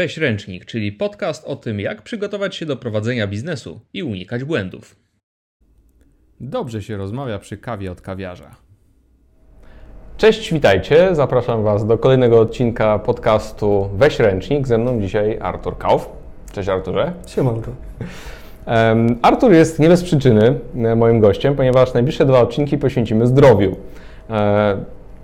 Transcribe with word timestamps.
Weź 0.00 0.16
Ręcznik, 0.16 0.64
czyli 0.64 0.92
podcast 0.92 1.44
o 1.44 1.56
tym, 1.56 1.80
jak 1.80 2.02
przygotować 2.02 2.56
się 2.56 2.66
do 2.66 2.76
prowadzenia 2.76 3.26
biznesu 3.26 3.80
i 3.92 4.02
unikać 4.02 4.44
błędów. 4.44 4.96
Dobrze 6.40 6.82
się 6.82 6.96
rozmawia 6.96 7.38
przy 7.38 7.56
kawie 7.56 7.92
od 7.92 8.00
kawiarza. 8.00 8.50
Cześć, 10.16 10.52
witajcie. 10.52 11.14
Zapraszam 11.14 11.64
Was 11.64 11.86
do 11.86 11.98
kolejnego 11.98 12.40
odcinka 12.40 12.98
podcastu 12.98 13.90
Weź 13.94 14.18
Ręcznik. 14.18 14.66
Ze 14.66 14.78
mną 14.78 15.00
dzisiaj 15.00 15.38
Artur 15.40 15.78
Kauf. 15.78 16.08
Cześć 16.52 16.68
Arturze. 16.68 17.12
Siemanko. 17.26 17.70
Um, 18.66 19.18
Artur 19.22 19.52
jest 19.52 19.78
nie 19.78 19.88
bez 19.88 20.02
przyczyny 20.02 20.54
e, 20.76 20.96
moim 20.96 21.20
gościem, 21.20 21.56
ponieważ 21.56 21.94
najbliższe 21.94 22.26
dwa 22.26 22.40
odcinki 22.40 22.78
poświęcimy 22.78 23.26
zdrowiu. 23.26 23.76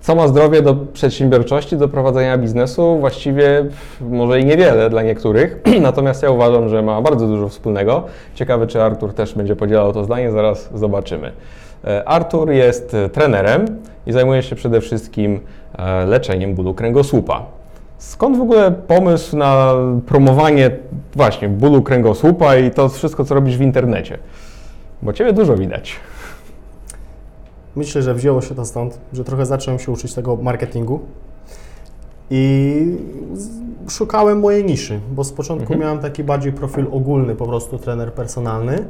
E, 0.07 0.09
co 0.09 0.15
ma 0.15 0.29
zdrowie 0.29 0.63
do 0.63 0.75
przedsiębiorczości, 0.75 1.77
do 1.77 1.89
prowadzenia 1.89 2.39
biznesu? 2.39 2.99
Właściwie 3.01 3.67
może 4.01 4.41
i 4.41 4.45
niewiele 4.45 4.91
dla 4.91 5.03
niektórych, 5.03 5.61
natomiast 5.81 6.23
ja 6.23 6.31
uważam, 6.31 6.69
że 6.69 6.83
ma 6.83 7.03
bardzo 7.03 7.27
dużo 7.27 7.49
wspólnego. 7.49 8.03
Ciekawe, 8.35 8.67
czy 8.67 8.83
Artur 8.83 9.15
też 9.15 9.35
będzie 9.35 9.57
podzielał 9.57 9.93
to 9.93 10.05
zdanie, 10.05 10.33
zaraz 10.33 10.71
zobaczymy. 10.75 11.33
E, 11.85 12.09
Artur 12.09 12.51
jest 12.51 12.97
trenerem 13.13 13.67
i 14.07 14.13
zajmuje 14.13 14.43
się 14.43 14.57
przede 14.57 14.81
wszystkim 14.81 15.41
leczeniem 16.07 16.55
bólu 16.55 16.75
kręgosłupa. 16.75 17.43
Skąd 17.99 18.39
w 18.39 18.41
ogóle 18.41 18.71
pomysł 18.71 19.37
na 19.37 19.75
promowanie 20.07 20.71
właśnie 21.15 21.49
bólu 21.49 21.83
kręgosłupa 21.83 22.57
i 22.57 22.71
to 22.71 22.89
wszystko, 22.89 23.25
co 23.25 23.35
robisz 23.35 23.57
w 23.57 23.61
internecie? 23.61 24.19
Bo 25.03 25.13
Ciebie 25.13 25.33
dużo 25.33 25.57
widać. 25.57 25.97
Myślę, 27.77 28.03
że 28.03 28.15
wzięło 28.15 28.43
się 28.43 28.55
to 28.55 28.65
stąd, 28.65 28.99
że 29.13 29.25
trochę 29.25 29.47
zacząłem 29.47 29.81
się 29.81 29.93
uczyć 29.93 30.15
tego 30.15 30.37
marketingu 30.37 31.01
i 32.31 32.97
szukałem 33.89 34.41
mojej 34.41 34.65
niszy, 34.65 35.01
bo 35.13 35.25
z 35.25 35.33
początku 35.33 35.73
mhm. 35.73 35.81
miałem 35.81 35.99
taki 35.99 36.25
bardziej 36.25 36.53
profil 36.53 36.87
ogólny, 36.91 37.37
po 37.37 37.47
prostu 37.47 37.79
trener 37.79 38.13
personalny, 38.13 38.87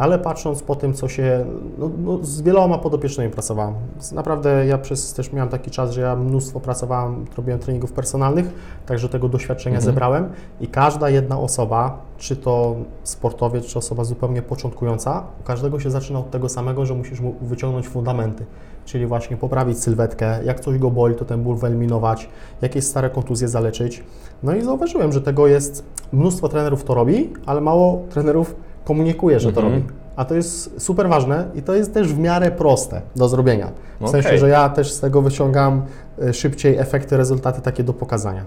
ale 0.00 0.18
patrząc 0.18 0.62
po 0.62 0.76
tym, 0.76 0.94
co 0.94 1.08
się, 1.08 1.44
no, 1.78 1.90
no, 1.98 2.18
z 2.22 2.42
wieloma 2.42 2.78
podopiecznymi 2.78 3.30
pracowałem. 3.30 3.74
Naprawdę 4.12 4.66
ja 4.66 4.78
przez 4.78 5.14
też 5.14 5.32
miałem 5.32 5.48
taki 5.48 5.70
czas, 5.70 5.90
że 5.90 6.00
ja 6.00 6.16
mnóstwo 6.16 6.60
pracowałem, 6.60 7.24
robiłem 7.36 7.60
treningów 7.60 7.92
personalnych, 7.92 8.46
także 8.86 9.08
tego 9.08 9.28
doświadczenia 9.28 9.76
mhm. 9.76 9.92
zebrałem 9.92 10.28
i 10.60 10.68
każda 10.68 11.10
jedna 11.10 11.38
osoba, 11.38 11.98
czy 12.18 12.36
to 12.36 12.76
sportowiec, 13.02 13.66
czy 13.66 13.78
osoba 13.78 14.04
zupełnie 14.04 14.42
początkująca, 14.42 15.24
u 15.40 15.42
każdego 15.42 15.80
się 15.80 15.90
zaczyna 15.90 16.18
od 16.18 16.30
tego 16.30 16.48
samego, 16.48 16.86
że 16.86 16.94
musisz 16.94 17.20
mu 17.20 17.34
wyciągnąć 17.40 17.88
fundamenty, 17.88 18.46
czyli 18.84 19.06
właśnie 19.06 19.36
poprawić 19.36 19.78
sylwetkę, 19.78 20.44
jak 20.44 20.60
coś 20.60 20.78
go 20.78 20.90
boli, 20.90 21.14
to 21.14 21.24
ten 21.24 21.42
ból 21.42 21.56
wyeliminować, 21.56 22.28
jakieś 22.62 22.84
stare 22.84 23.10
kontuzje 23.10 23.48
zaleczyć. 23.48 24.04
No 24.42 24.54
i 24.54 24.62
zauważyłem, 24.62 25.12
że 25.12 25.20
tego 25.20 25.46
jest, 25.46 25.84
mnóstwo 26.12 26.48
trenerów 26.48 26.84
to 26.84 26.94
robi, 26.94 27.32
ale 27.46 27.60
mało 27.60 28.02
trenerów 28.10 28.54
komunikuje, 28.90 29.40
że 29.40 29.52
to 29.52 29.60
mhm. 29.60 29.74
robi. 29.74 29.92
A 30.16 30.24
to 30.24 30.34
jest 30.34 30.82
super 30.82 31.08
ważne 31.08 31.44
i 31.54 31.62
to 31.62 31.74
jest 31.74 31.94
też 31.94 32.14
w 32.14 32.18
miarę 32.18 32.50
proste 32.50 33.02
do 33.16 33.28
zrobienia. 33.28 33.66
W 34.00 34.04
okay. 34.04 34.22
sensie, 34.22 34.38
że 34.38 34.48
ja 34.48 34.68
też 34.68 34.92
z 34.92 35.00
tego 35.00 35.22
wyciągam 35.22 35.82
y, 36.22 36.34
szybciej 36.34 36.76
efekty, 36.76 37.16
rezultaty 37.16 37.60
takie 37.60 37.84
do 37.84 37.92
pokazania. 37.92 38.44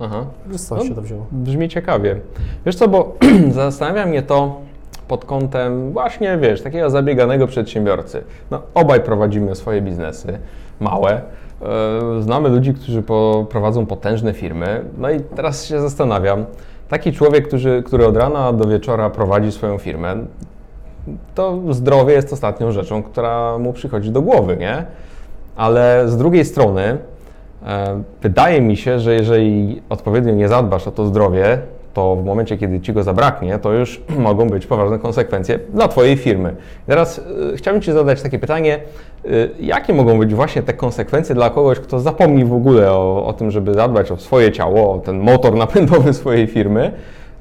Aha. 0.00 0.26
Skąd 0.56 0.82
no, 0.82 0.88
się 0.88 0.94
to 0.94 1.02
wzięło? 1.02 1.26
Brzmi 1.32 1.68
ciekawie. 1.68 2.20
Wiesz 2.66 2.76
co, 2.76 2.88
bo 2.88 3.16
zastanawia 3.52 4.06
mnie 4.06 4.22
to 4.22 4.60
pod 5.08 5.24
kątem 5.24 5.92
właśnie, 5.92 6.38
wiesz, 6.38 6.62
takiego 6.62 6.90
zabieganego 6.90 7.46
przedsiębiorcy. 7.46 8.24
No, 8.50 8.62
obaj 8.74 9.00
prowadzimy 9.00 9.54
swoje 9.54 9.82
biznesy, 9.82 10.38
małe. 10.80 11.12
E, 11.12 12.22
znamy 12.22 12.48
ludzi, 12.48 12.74
którzy 12.74 13.02
prowadzą 13.48 13.86
potężne 13.86 14.32
firmy. 14.32 14.84
No 14.98 15.10
i 15.10 15.20
teraz 15.20 15.66
się 15.66 15.80
zastanawiam, 15.80 16.44
Taki 16.88 17.12
człowiek, 17.12 17.48
który, 17.48 17.82
który 17.82 18.06
od 18.06 18.16
rana 18.16 18.52
do 18.52 18.68
wieczora 18.68 19.10
prowadzi 19.10 19.52
swoją 19.52 19.78
firmę, 19.78 20.16
to 21.34 21.60
zdrowie 21.70 22.14
jest 22.14 22.32
ostatnią 22.32 22.72
rzeczą, 22.72 23.02
która 23.02 23.58
mu 23.58 23.72
przychodzi 23.72 24.10
do 24.10 24.22
głowy, 24.22 24.56
nie? 24.56 24.84
Ale 25.56 26.08
z 26.08 26.16
drugiej 26.16 26.44
strony, 26.44 26.98
e, 27.66 28.02
wydaje 28.22 28.60
mi 28.60 28.76
się, 28.76 29.00
że 29.00 29.14
jeżeli 29.14 29.82
odpowiednio 29.88 30.34
nie 30.34 30.48
zadbasz 30.48 30.88
o 30.88 30.90
to 30.90 31.06
zdrowie, 31.06 31.58
to 31.96 32.16
w 32.16 32.24
momencie, 32.24 32.58
kiedy 32.58 32.80
ci 32.80 32.92
go 32.92 33.02
zabraknie, 33.02 33.58
to 33.58 33.72
już 33.72 34.02
mogą 34.28 34.46
być 34.46 34.66
poważne 34.66 34.98
konsekwencje 34.98 35.58
dla 35.74 35.88
Twojej 35.88 36.16
firmy. 36.16 36.56
teraz 36.86 37.18
y, 37.54 37.56
chciałbym 37.56 37.82
Ci 37.82 37.92
zadać 37.92 38.22
takie 38.22 38.38
pytanie, 38.38 38.80
y, 39.24 39.50
jakie 39.60 39.94
mogą 39.94 40.18
być 40.18 40.34
właśnie 40.34 40.62
te 40.62 40.72
konsekwencje 40.72 41.34
dla 41.34 41.50
kogoś, 41.50 41.80
kto 41.80 42.00
zapomni 42.00 42.44
w 42.44 42.52
ogóle 42.52 42.92
o, 42.92 43.26
o 43.26 43.32
tym, 43.32 43.50
żeby 43.50 43.74
zadbać 43.74 44.10
o 44.10 44.16
swoje 44.16 44.52
ciało, 44.52 44.94
o 44.94 44.98
ten 44.98 45.18
motor 45.18 45.54
napędowy 45.64 46.14
swojej 46.14 46.46
firmy? 46.46 46.92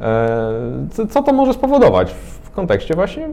E, 0.01 1.07
co 1.09 1.23
to 1.23 1.33
może 1.33 1.53
spowodować 1.53 2.15
w 2.44 2.51
kontekście 2.51 2.95
właśnie 2.95 3.29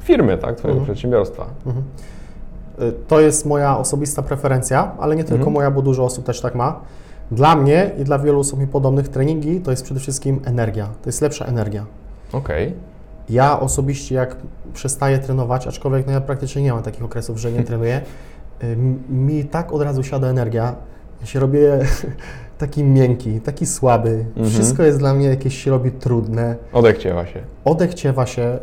firmy, 0.00 0.38
tak, 0.38 0.56
Twojego 0.56 0.78
mhm. 0.78 0.84
przedsiębiorstwa? 0.84 1.46
Mhm. 1.66 1.84
To 3.08 3.20
jest 3.20 3.46
moja 3.46 3.78
osobista 3.78 4.22
preferencja, 4.22 4.92
ale 4.98 5.16
nie 5.16 5.24
tylko 5.24 5.38
mhm. 5.38 5.52
moja, 5.52 5.70
bo 5.70 5.82
dużo 5.82 6.04
osób 6.04 6.24
też 6.24 6.40
tak 6.40 6.54
ma. 6.54 6.80
Dla 7.30 7.56
mnie 7.56 7.90
i 7.98 8.04
dla 8.04 8.18
wielu 8.18 8.40
osób 8.40 8.60
mi 8.60 8.66
podobnych 8.66 9.08
treningi 9.08 9.60
to 9.60 9.70
jest 9.70 9.84
przede 9.84 10.00
wszystkim 10.00 10.40
energia. 10.44 10.86
To 10.86 11.08
jest 11.08 11.20
lepsza 11.20 11.44
energia. 11.44 11.86
Okej. 12.32 12.66
Okay. 12.68 12.78
Ja 13.28 13.60
osobiście 13.60 14.14
jak 14.14 14.36
przestaję 14.74 15.18
trenować, 15.18 15.66
aczkolwiek 15.66 16.06
no 16.06 16.12
ja 16.12 16.20
praktycznie 16.20 16.62
nie 16.62 16.72
mam 16.72 16.82
takich 16.82 17.04
okresów, 17.04 17.38
że 17.38 17.52
nie 17.52 17.64
trenuję, 17.70 18.00
mi 19.08 19.44
tak 19.44 19.72
od 19.72 19.82
razu 19.82 20.02
siada 20.02 20.28
energia. 20.28 20.74
Ja 21.20 21.26
się 21.26 21.40
robię 21.40 21.78
taki 22.58 22.84
miękki, 22.84 23.40
taki 23.40 23.66
słaby. 23.66 24.24
Mhm. 24.28 24.50
Wszystko 24.50 24.82
jest 24.82 24.98
dla 24.98 25.14
mnie 25.14 25.26
jakieś 25.26 25.64
się 25.64 25.70
robi 25.70 25.90
trudne. 25.90 26.56
Odechciewa 26.72 27.26
się. 27.26 27.40
Odechciewa 27.64 28.26
się. 28.26 28.58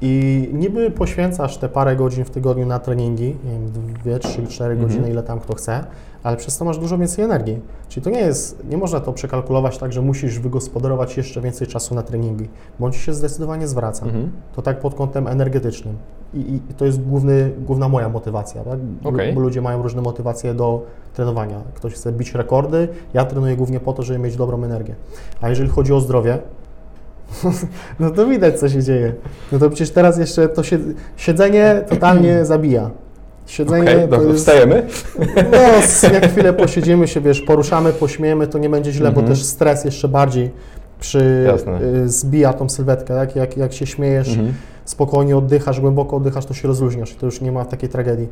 I 0.00 0.48
niby 0.52 0.90
poświęcasz 0.90 1.58
te 1.58 1.68
parę 1.68 1.96
godzin 1.96 2.24
w 2.24 2.30
tygodniu 2.30 2.66
na 2.66 2.78
treningi, 2.78 3.36
nie 3.44 3.52
wiem, 3.52 3.92
dwie, 4.02 4.18
trzy, 4.18 4.46
cztery 4.46 4.72
mhm. 4.72 4.88
godziny, 4.88 5.10
ile 5.10 5.22
tam 5.22 5.40
kto 5.40 5.54
chce, 5.54 5.84
ale 6.22 6.36
przez 6.36 6.58
to 6.58 6.64
masz 6.64 6.78
dużo 6.78 6.98
więcej 6.98 7.24
energii. 7.24 7.60
Czyli 7.88 8.04
to 8.04 8.10
nie 8.10 8.20
jest, 8.20 8.64
nie 8.70 8.76
można 8.76 9.00
to 9.00 9.12
przekalkulować 9.12 9.78
tak, 9.78 9.92
że 9.92 10.02
musisz 10.02 10.38
wygospodarować 10.38 11.16
jeszcze 11.16 11.40
więcej 11.40 11.66
czasu 11.66 11.94
na 11.94 12.02
treningi, 12.02 12.48
bądź 12.80 12.96
się 12.96 13.14
zdecydowanie 13.14 13.68
zwraca. 13.68 14.06
Mhm. 14.06 14.32
To 14.56 14.62
tak 14.62 14.80
pod 14.80 14.94
kątem 14.94 15.26
energetycznym. 15.26 15.96
I, 16.34 16.38
I, 16.38 16.60
to 16.76 16.84
jest 16.84 17.02
główny, 17.02 17.52
główna 17.58 17.88
moja 17.88 18.08
motywacja, 18.08 18.64
tak? 18.64 18.78
Okay. 19.04 19.32
Bo 19.32 19.40
ludzie 19.40 19.62
mają 19.62 19.82
różne 19.82 20.02
motywacje 20.02 20.54
do 20.54 20.82
trenowania. 21.14 21.60
Ktoś 21.74 21.94
chce 21.94 22.12
bić 22.12 22.34
rekordy, 22.34 22.88
ja 23.14 23.24
trenuję 23.24 23.56
głównie 23.56 23.80
po 23.80 23.92
to, 23.92 24.02
żeby 24.02 24.18
mieć 24.18 24.36
dobrą 24.36 24.64
energię. 24.64 24.94
A 25.40 25.48
jeżeli 25.48 25.68
chodzi 25.68 25.92
o 25.92 26.00
zdrowie, 26.00 26.38
no 28.00 28.10
to 28.10 28.26
widać, 28.26 28.60
co 28.60 28.68
się 28.68 28.82
dzieje. 28.82 29.12
No 29.52 29.58
to 29.58 29.70
przecież 29.70 29.90
teraz 29.90 30.18
jeszcze 30.18 30.48
to 30.48 30.62
siedzenie 31.16 31.84
totalnie 31.88 32.44
zabija. 32.44 32.90
Siedzenie 33.46 34.04
okay, 34.04 34.26
jest, 34.26 34.38
wstajemy? 34.38 34.86
No, 35.52 35.58
jak 36.14 36.30
chwilę 36.30 36.52
posiedzimy 36.52 37.08
się, 37.08 37.20
wiesz, 37.20 37.40
poruszamy, 37.40 37.92
pośmiejemy, 37.92 38.46
to 38.46 38.58
nie 38.58 38.70
będzie 38.70 38.92
źle, 38.92 39.12
bo 39.12 39.20
mhm. 39.20 39.26
też 39.26 39.44
stres 39.44 39.84
jeszcze 39.84 40.08
bardziej 40.08 40.50
przy, 41.00 41.46
y, 42.04 42.08
zbija 42.08 42.52
tą 42.52 42.68
sylwetkę, 42.68 43.14
tak? 43.14 43.36
jak, 43.36 43.56
jak 43.56 43.72
się 43.72 43.86
śmiejesz, 43.86 44.28
mhm. 44.28 44.54
spokojnie 44.84 45.36
oddychasz, 45.36 45.80
głęboko 45.80 46.16
oddychasz, 46.16 46.46
to 46.46 46.54
się 46.54 46.68
rozluźniasz 46.68 47.12
i 47.12 47.14
to 47.14 47.26
już 47.26 47.40
nie 47.40 47.52
ma 47.52 47.64
takiej 47.64 47.88
tragedii. 47.88 48.28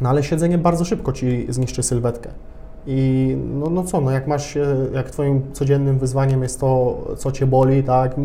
No 0.00 0.08
ale 0.08 0.22
siedzenie 0.22 0.58
bardzo 0.58 0.84
szybko 0.84 1.12
Ci 1.12 1.46
zniszczy 1.48 1.82
sylwetkę. 1.82 2.30
I 2.86 3.36
no, 3.54 3.70
no 3.70 3.84
co, 3.84 4.00
no 4.00 4.10
jak 4.10 4.26
masz 4.26 4.46
się, 4.46 4.66
jak 4.92 5.10
Twoim 5.10 5.42
codziennym 5.52 5.98
wyzwaniem 5.98 6.42
jest 6.42 6.60
to, 6.60 6.98
co 7.16 7.32
Cię 7.32 7.46
boli, 7.46 7.82
tak, 7.82 8.16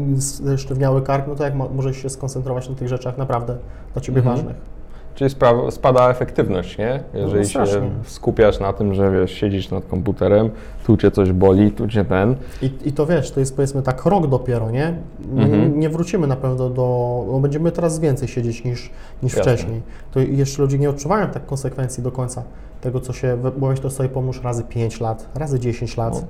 sztywniały 0.58 1.02
kark, 1.02 1.28
no 1.28 1.36
to 1.36 1.44
jak 1.44 1.56
możesz 1.56 1.98
się 1.98 2.10
skoncentrować 2.10 2.70
na 2.70 2.76
tych 2.76 2.88
rzeczach 2.88 3.18
naprawdę 3.18 3.58
dla 3.94 4.02
Ciebie 4.02 4.20
mhm. 4.20 4.36
ważnych. 4.36 4.79
Czyli 5.20 5.32
spada 5.70 6.10
efektywność, 6.10 6.78
nie? 6.78 7.04
Jeżeli 7.14 7.42
no, 7.56 7.66
się 7.66 7.90
skupiasz 8.04 8.60
na 8.60 8.74
tym, 8.74 8.94
że 8.94 9.12
wiesz, 9.12 9.32
siedzisz 9.32 9.72
nad 9.72 9.86
komputerem, 9.86 10.50
tu 10.86 10.98
cię 10.98 11.12
coś 11.12 11.32
boli, 11.32 11.72
tu 11.72 11.88
cię 11.88 12.06
ten. 12.06 12.36
I, 12.62 12.72
I 12.86 12.92
to 12.92 13.06
wiesz, 13.06 13.32
to 13.32 13.40
jest 13.40 13.56
powiedzmy 13.56 13.82
tak 13.82 14.06
rok 14.06 14.28
dopiero, 14.28 14.72
nie? 14.72 14.94
Mhm. 15.36 15.80
Nie 15.80 15.90
wrócimy 15.90 16.28
na 16.28 16.36
pewno 16.36 16.70
do. 16.70 17.26
No 17.32 17.40
będziemy 17.40 17.72
teraz 17.72 18.00
więcej 18.00 18.28
siedzieć 18.28 18.64
niż, 18.64 18.90
niż 19.24 19.34
wcześniej. 19.34 19.82
To 20.12 20.20
jeszcze 20.20 20.62
ludzie 20.62 20.80
nie 20.80 20.90
odczuwają 20.90 21.28
tak 21.28 21.46
konsekwencji 21.46 22.04
do 22.04 22.12
końca 22.12 22.44
tego, 22.82 23.00
co 23.00 23.14
się. 23.14 23.38
Bo 23.58 23.68
weź 23.68 23.80
to 23.80 23.90
sobie 23.90 24.10
pomóż 24.10 24.44
razy 24.44 24.64
5 24.64 25.00
lat, 25.00 25.30
razy 25.36 25.60
10 25.60 25.98
lat. 25.98 26.14
No. 26.14 26.22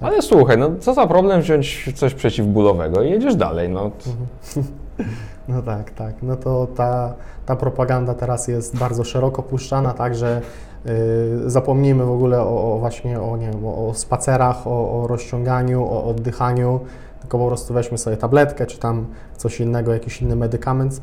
Tak. 0.00 0.12
Ale 0.12 0.22
słuchaj, 0.22 0.58
no 0.58 0.70
co 0.80 0.94
za 0.94 1.06
problem 1.06 1.40
wziąć 1.40 1.92
coś 1.94 2.14
przeciwbólowego 2.14 3.02
i 3.02 3.10
jedziesz 3.10 3.36
dalej, 3.36 3.68
no. 3.68 3.90
Mhm. 4.06 4.66
No 5.48 5.62
tak, 5.62 5.90
tak. 5.90 6.22
No 6.22 6.36
to 6.36 6.66
ta, 6.76 7.14
ta 7.46 7.56
propaganda 7.56 8.14
teraz 8.14 8.48
jest 8.48 8.78
bardzo 8.78 9.04
szeroko 9.04 9.42
puszczana, 9.42 9.94
tak, 9.94 10.14
że 10.14 10.40
y, 10.86 11.50
zapomnijmy 11.50 12.04
w 12.04 12.10
ogóle 12.10 12.40
o, 12.40 12.74
o, 12.74 12.78
właśnie 12.78 13.20
o, 13.20 13.36
nie 13.36 13.50
wiem, 13.50 13.66
o 13.66 13.94
spacerach, 13.94 14.66
o, 14.66 15.02
o 15.02 15.06
rozciąganiu, 15.06 15.84
o 15.84 16.04
oddychaniu, 16.04 16.80
tylko 17.20 17.38
po 17.38 17.46
prostu 17.46 17.74
weźmy 17.74 17.98
sobie 17.98 18.16
tabletkę, 18.16 18.66
czy 18.66 18.78
tam 18.78 19.06
coś 19.36 19.60
innego, 19.60 19.92
jakiś 19.92 20.22
inny 20.22 20.36
medykament. 20.36 21.00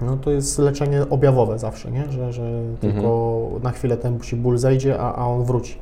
No 0.00 0.16
to 0.16 0.30
jest 0.30 0.58
leczenie 0.58 1.02
objawowe 1.10 1.58
zawsze, 1.58 1.90
nie? 1.90 2.12
że, 2.12 2.32
że 2.32 2.42
mhm. 2.42 2.76
tylko 2.76 3.40
na 3.62 3.70
chwilę 3.70 3.96
ten 3.96 4.18
ból 4.32 4.58
zejdzie, 4.58 4.98
a, 5.00 5.14
a 5.14 5.26
on 5.26 5.44
wróci. 5.44 5.78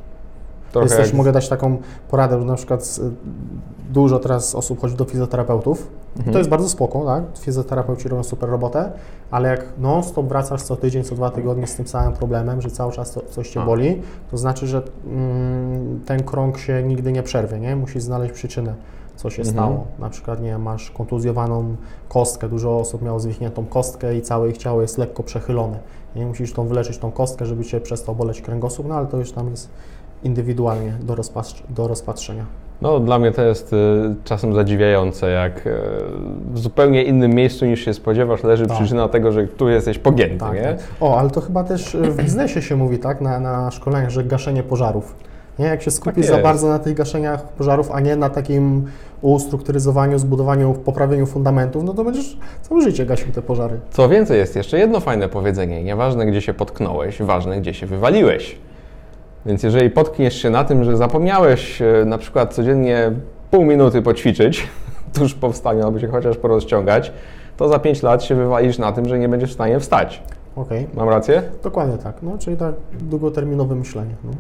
Trochę 0.81 0.85
jest 0.87 0.97
też, 0.97 1.07
jak- 1.07 1.17
mogę 1.17 1.33
dać 1.33 1.49
taką 1.49 1.77
poradę, 2.11 2.41
że 2.41 2.47
na 2.47 2.55
przykład 2.55 2.99
y, 3.03 3.11
dużo 3.93 4.19
teraz 4.19 4.55
osób 4.55 4.81
chodzi 4.81 4.97
do 4.97 5.05
fizjoterapeutów. 5.05 5.91
I 6.17 6.19
Mhm. 6.19 6.33
to 6.33 6.39
jest 6.39 6.51
bardzo 6.51 6.69
spoko, 6.69 7.05
tak? 7.05 7.25
Fizjoterapeuci 7.39 8.09
robią 8.09 8.23
super 8.23 8.51
robotę, 8.51 8.93
ale 9.31 9.49
jak 9.49 9.65
non-stop 9.79 10.27
wracasz 10.27 10.63
co 10.63 10.77
tydzień, 10.77 11.05
co 11.05 11.15
dwa 11.15 11.31
tygodnie 11.31 11.67
z 11.67 11.75
tym 11.75 11.87
samym 11.87 12.13
problemem, 12.13 12.61
że 12.63 12.71
cały 12.71 12.93
czas 12.93 13.13
to, 13.13 13.21
coś 13.31 13.51
Cię 13.51 13.65
boli, 13.67 14.03
to 14.31 14.37
znaczy, 14.39 14.67
że 14.67 14.83
mm, 15.07 16.01
ten 16.07 16.23
krąg 16.23 16.59
się 16.59 16.83
nigdy 16.83 17.13
nie 17.13 17.23
przerwie, 17.23 17.61
nie? 17.61 17.77
Musisz 17.77 18.03
znaleźć 18.03 18.35
przyczynę, 18.35 18.75
co 19.17 19.31
się 19.31 19.43
Mhm. 19.43 19.57
stało. 19.57 19.85
Na 19.99 20.11
przykład, 20.11 20.43
nie 20.43 20.59
masz 20.59 20.91
kontuzjowaną 20.91 21.77
kostkę, 22.09 22.49
dużo 22.49 22.79
osób 22.79 23.03
miało 23.03 23.21
zwichniętą 23.21 23.67
kostkę 23.67 24.17
i 24.17 24.23
całe 24.23 24.49
ich 24.51 24.59
ciało 24.59 24.83
jest 24.83 24.99
lekko 24.99 25.23
przechylone. 25.23 25.79
Nie? 26.17 26.27
Musisz 26.27 26.53
tą 26.53 26.67
wyleczyć 26.67 26.99
tą 26.99 27.13
kostkę, 27.13 27.47
żeby 27.47 27.65
Cię 27.65 27.81
przestał 27.81 28.15
boleć 28.15 28.41
kręgosłup, 28.43 28.87
no 28.89 28.95
ale 28.95 29.07
to 29.07 29.17
już 29.17 29.33
tam 29.33 29.51
jest 29.51 29.69
indywidualnie 30.25 30.93
do, 31.03 31.15
rozpatr- 31.15 31.63
do 31.69 31.89
rozpatrzenia. 31.89 32.45
No, 32.83 33.01
dla 33.01 33.19
mnie 33.19 33.33
to 33.33 33.43
jest 33.43 33.73
y, 33.73 33.77
czasem 34.25 34.55
zadziwiające, 34.55 35.31
jak 35.31 35.67
y, 35.67 35.71
w 36.53 36.59
zupełnie 36.59 37.03
innym 37.05 37.35
miejscu 37.35 37.67
niż 37.67 37.85
się 37.85 37.95
spodziewasz 37.95 38.43
leży 38.43 38.67
Tak. 38.67 38.77
przyczyna 38.79 39.09
tego, 39.09 39.33
że 39.33 39.47
tu 39.47 39.69
jesteś 39.69 39.99
pogięty, 39.99 40.39
Tak, 40.39 40.55
nie? 40.55 40.63
tak. 40.63 40.79
O, 41.01 41.19
ale 41.19 41.31
to 41.31 41.41
chyba 41.41 41.65
też 41.65 41.95
y, 41.95 41.99
w 42.03 42.17
biznesie 42.23 42.63
się 42.63 42.77
mówi, 42.77 42.99
tak, 42.99 43.21
na, 43.21 43.41
na 43.41 43.71
szkoleniach, 43.71 44.11
że 44.11 44.25
gaszenie 44.25 44.63
pożarów. 44.63 45.15
Nie, 45.59 45.67
jak 45.67 45.83
się 45.83 45.91
skupisz 45.91 46.27
za 46.27 46.33
jest. 46.33 46.43
bardzo 46.45 46.69
na 46.69 46.79
tych 46.79 46.95
gaszeniach 46.95 47.49
pożarów, 47.49 47.91
a 47.93 48.01
nie 48.01 48.17
na 48.17 48.31
takim 48.31 48.85
ustrukturyzowaniu, 49.23 50.19
zbudowaniu, 50.19 50.75
poprawieniu 50.75 51.27
fundamentów, 51.27 51.85
no 51.85 51.95
to 51.95 52.05
będziesz 52.05 52.37
całe 52.63 52.81
życie 52.83 53.07
gasił 53.07 53.33
te 53.33 53.43
pożary. 53.43 53.81
Co 53.91 54.09
więcej, 54.09 54.39
jest 54.39 54.57
jeszcze 54.57 54.79
jedno 54.79 55.01
fajne 55.01 55.29
powiedzenie. 55.29 55.85
Nieważne, 55.85 56.27
gdzie 56.27 56.41
się 56.41 56.55
potknąłeś, 56.55 57.23
ważne, 57.23 57.61
gdzie 57.61 57.75
się 57.75 57.87
wywaliłeś. 57.87 58.59
Więc 59.47 59.63
jeżeli 59.63 59.91
potkniesz 59.91 60.43
się 60.43 60.51
na 60.51 60.65
tym, 60.65 60.85
że 60.85 60.97
zapomniałeś 60.97 61.83
e, 61.83 62.05
na 62.07 62.19
przykład 62.19 62.55
codziennie 62.55 63.13
pół 63.51 63.65
minuty 63.65 64.03
poćwiczyć 64.03 64.69
tuż 65.19 65.35
po 65.35 65.53
wstaniu, 65.53 65.85
albo 65.85 65.99
się 65.99 66.09
chociaż 66.09 66.37
porozciągać, 66.37 67.13
to 67.57 67.69
za 67.69 67.79
5 67.79 68.03
lat 68.03 68.23
się 68.25 68.35
wywalisz 68.35 68.79
na 68.79 68.93
tym, 68.93 69.09
że 69.09 69.19
nie 69.19 69.29
będziesz 69.29 69.51
w 69.51 69.55
stanie 69.55 69.81
wstać. 69.81 70.23
Okej, 70.57 70.87
Mam 70.95 71.09
rację? 71.09 71.43
dokładnie 71.63 71.99
tak. 71.99 72.15
No, 72.23 72.39
czyli 72.39 72.57
tak 72.57 72.75
długoterminowe 73.01 73.75
myślenie. 73.75 74.15
No. 74.25 74.31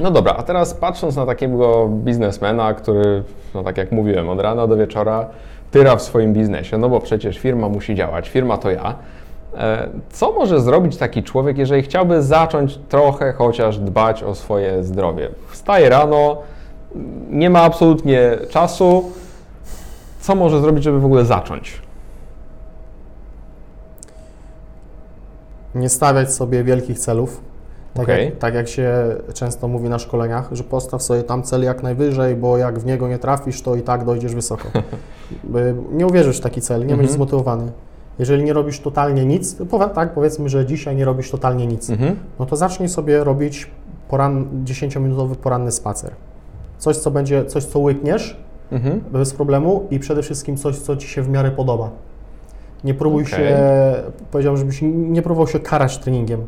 No 0.00 0.10
dobra, 0.10 0.34
a 0.38 0.42
teraz 0.42 0.74
patrząc 0.74 1.16
na 1.16 1.26
takiego 1.26 1.88
biznesmena, 1.88 2.74
który, 2.74 3.22
no 3.54 3.62
tak 3.64 3.76
jak 3.78 3.92
mówiłem, 3.92 4.28
od 4.28 4.40
rana 4.40 4.66
do 4.66 4.76
wieczora 4.76 5.26
tyra 5.70 5.96
w 5.96 6.02
swoim 6.02 6.32
biznesie, 6.32 6.78
no 6.78 6.88
bo 6.88 7.00
przecież 7.00 7.38
firma 7.38 7.68
musi 7.68 7.94
działać, 7.94 8.28
firma 8.28 8.58
to 8.58 8.70
ja. 8.70 8.94
E, 9.54 9.88
Co 10.12 10.32
może 10.32 10.60
zrobić 10.60 10.96
taki 10.96 11.22
człowiek, 11.22 11.58
jeżeli 11.58 11.82
chciałby 11.82 12.22
zacząć 12.22 12.78
trochę 12.88 13.32
chociaż 13.32 13.78
dbać 13.78 14.22
o 14.22 14.34
swoje 14.34 14.84
zdrowie? 14.84 15.28
Wstaje 15.48 15.88
rano, 15.88 16.36
nie 17.30 17.50
ma 17.50 17.60
absolutnie 17.62 18.38
czasu. 18.50 19.12
Co 20.20 20.34
może 20.34 20.60
zrobić, 20.60 20.84
żeby 20.84 21.00
w 21.00 21.04
ogóle 21.04 21.24
zacząć? 21.24 21.82
Nie 25.74 25.88
stawiać 25.88 26.32
sobie 26.32 26.64
wielkich 26.64 26.98
celów. 26.98 27.40
Tak, 27.94 28.04
Okej. 28.04 28.24
jak, 28.24 28.38
tak 28.38 28.54
jak 28.54 28.68
się 28.68 28.92
często 29.34 29.68
mówi 29.68 29.88
na 29.88 29.98
szkoleniach, 29.98 30.48
że 30.52 30.64
postaw 30.64 31.02
sobie 31.02 31.22
tam 31.22 31.42
cel 31.42 31.62
jak 31.62 31.82
najwyżej, 31.82 32.36
bo 32.36 32.58
jak 32.58 32.78
w 32.78 32.86
niego 32.86 33.08
nie 33.08 33.18
trafisz, 33.18 33.62
to 33.62 33.76
i 33.76 33.82
tak 33.82 34.04
dojdziesz 34.04 34.34
wysoko. 34.34 34.68
Nie 35.92 36.06
uwierzysz 36.06 36.38
w 36.38 36.40
taki 36.40 36.60
cel, 36.60 36.86
nie 36.86 36.96
będziesz 36.96 37.14
zmotywowany. 37.14 37.72
Jeżeli 38.18 38.44
nie 38.44 38.52
robisz 38.52 38.80
totalnie 38.80 39.24
nic, 39.24 39.56
tak 39.94 40.14
powiedzmy, 40.14 40.48
że 40.48 40.66
dzisiaj 40.66 40.96
nie 40.96 41.04
robisz 41.04 41.30
totalnie 41.30 41.66
nic, 41.66 41.90
Mhm. 41.90 42.16
no 42.38 42.46
to 42.46 42.56
zacznij 42.56 42.88
sobie 42.88 43.24
robić 43.24 43.70
poran, 44.08 44.46
10-minutowy 44.64 45.34
poranny 45.34 45.72
spacer. 45.72 46.10
Coś, 46.78 46.96
co 46.96 47.10
będzie, 47.10 47.44
coś, 47.44 47.64
co 47.64 47.78
łykniesz 47.78 48.36
Mhm. 48.72 49.00
bez 49.12 49.32
problemu 49.34 49.86
i 49.90 49.98
przede 49.98 50.22
wszystkim 50.22 50.56
coś, 50.56 50.78
co 50.78 50.96
Ci 50.96 51.08
się 51.08 51.22
w 51.22 51.28
miarę 51.28 51.50
podoba. 51.50 51.90
Nie 52.84 52.94
próbuj 52.94 53.22
Okej. 53.24 53.34
się, 53.38 53.56
powiedziałbym, 54.30 54.58
żebyś 54.60 54.78
nie 54.92 55.22
próbował 55.22 55.46
się 55.46 55.60
karać 55.60 55.98
treningiem. 55.98 56.40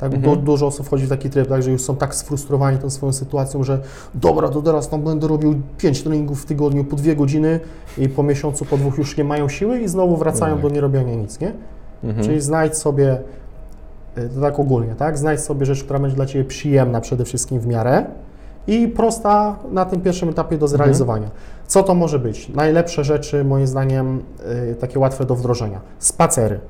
Tak, 0.00 0.14
Mhm. 0.14 0.36
du, 0.36 0.42
dużo 0.42 0.66
osób 0.66 0.86
wchodzi 0.86 1.06
w 1.06 1.08
taki 1.08 1.30
tryb, 1.30 1.48
tak, 1.48 1.62
że 1.62 1.70
już 1.70 1.82
są 1.82 1.96
tak 1.96 2.14
sfrustrowani 2.14 2.78
tą 2.78 2.90
swoją 2.90 3.12
sytuacją, 3.12 3.62
że 3.64 3.80
dobra, 4.14 4.48
to 4.48 4.62
teraz 4.62 4.88
tam 4.88 5.02
będę 5.02 5.28
robił 5.28 5.54
5 5.78 6.02
treningów 6.02 6.42
w 6.42 6.46
tygodniu 6.46 6.84
po 6.84 6.96
dwie 6.96 7.16
godziny 7.16 7.60
i 7.98 8.08
po 8.08 8.22
miesiącu, 8.22 8.64
po 8.64 8.76
dwóch 8.76 8.98
już 8.98 9.16
nie 9.16 9.24
mają 9.24 9.48
siły 9.48 9.80
i 9.80 9.88
znowu 9.88 10.16
wracają 10.16 10.54
Tak. 10.54 10.62
do 10.62 10.68
nierobienia 10.68 11.14
nic, 11.14 11.40
nie? 11.40 11.52
Mhm. 12.04 12.24
Czyli 12.26 12.40
znajdź 12.40 12.76
sobie, 12.76 13.18
y, 14.18 14.28
to 14.34 14.40
tak 14.40 14.60
ogólnie, 14.60 14.94
tak? 14.94 15.18
Znajdź 15.18 15.40
sobie 15.40 15.66
rzecz, 15.66 15.84
która 15.84 15.98
będzie 15.98 16.16
dla 16.16 16.26
Ciebie 16.26 16.44
przyjemna 16.44 17.00
przede 17.00 17.24
wszystkim 17.24 17.60
w 17.60 17.66
miarę 17.66 18.04
i 18.66 18.88
prosta 18.88 19.56
na 19.72 19.84
tym 19.84 20.00
pierwszym 20.00 20.28
etapie 20.28 20.58
do 20.58 20.68
zrealizowania. 20.68 21.30
Co 21.66 21.82
to 21.82 21.94
może 21.94 22.18
być? 22.18 22.48
Najlepsze 22.48 23.04
rzeczy, 23.04 23.44
moim 23.44 23.66
zdaniem, 23.66 24.22
y, 24.72 24.74
takie 24.74 24.98
łatwe 24.98 25.24
do 25.24 25.34
wdrożenia. 25.36 25.80
Spacery. 25.98 26.60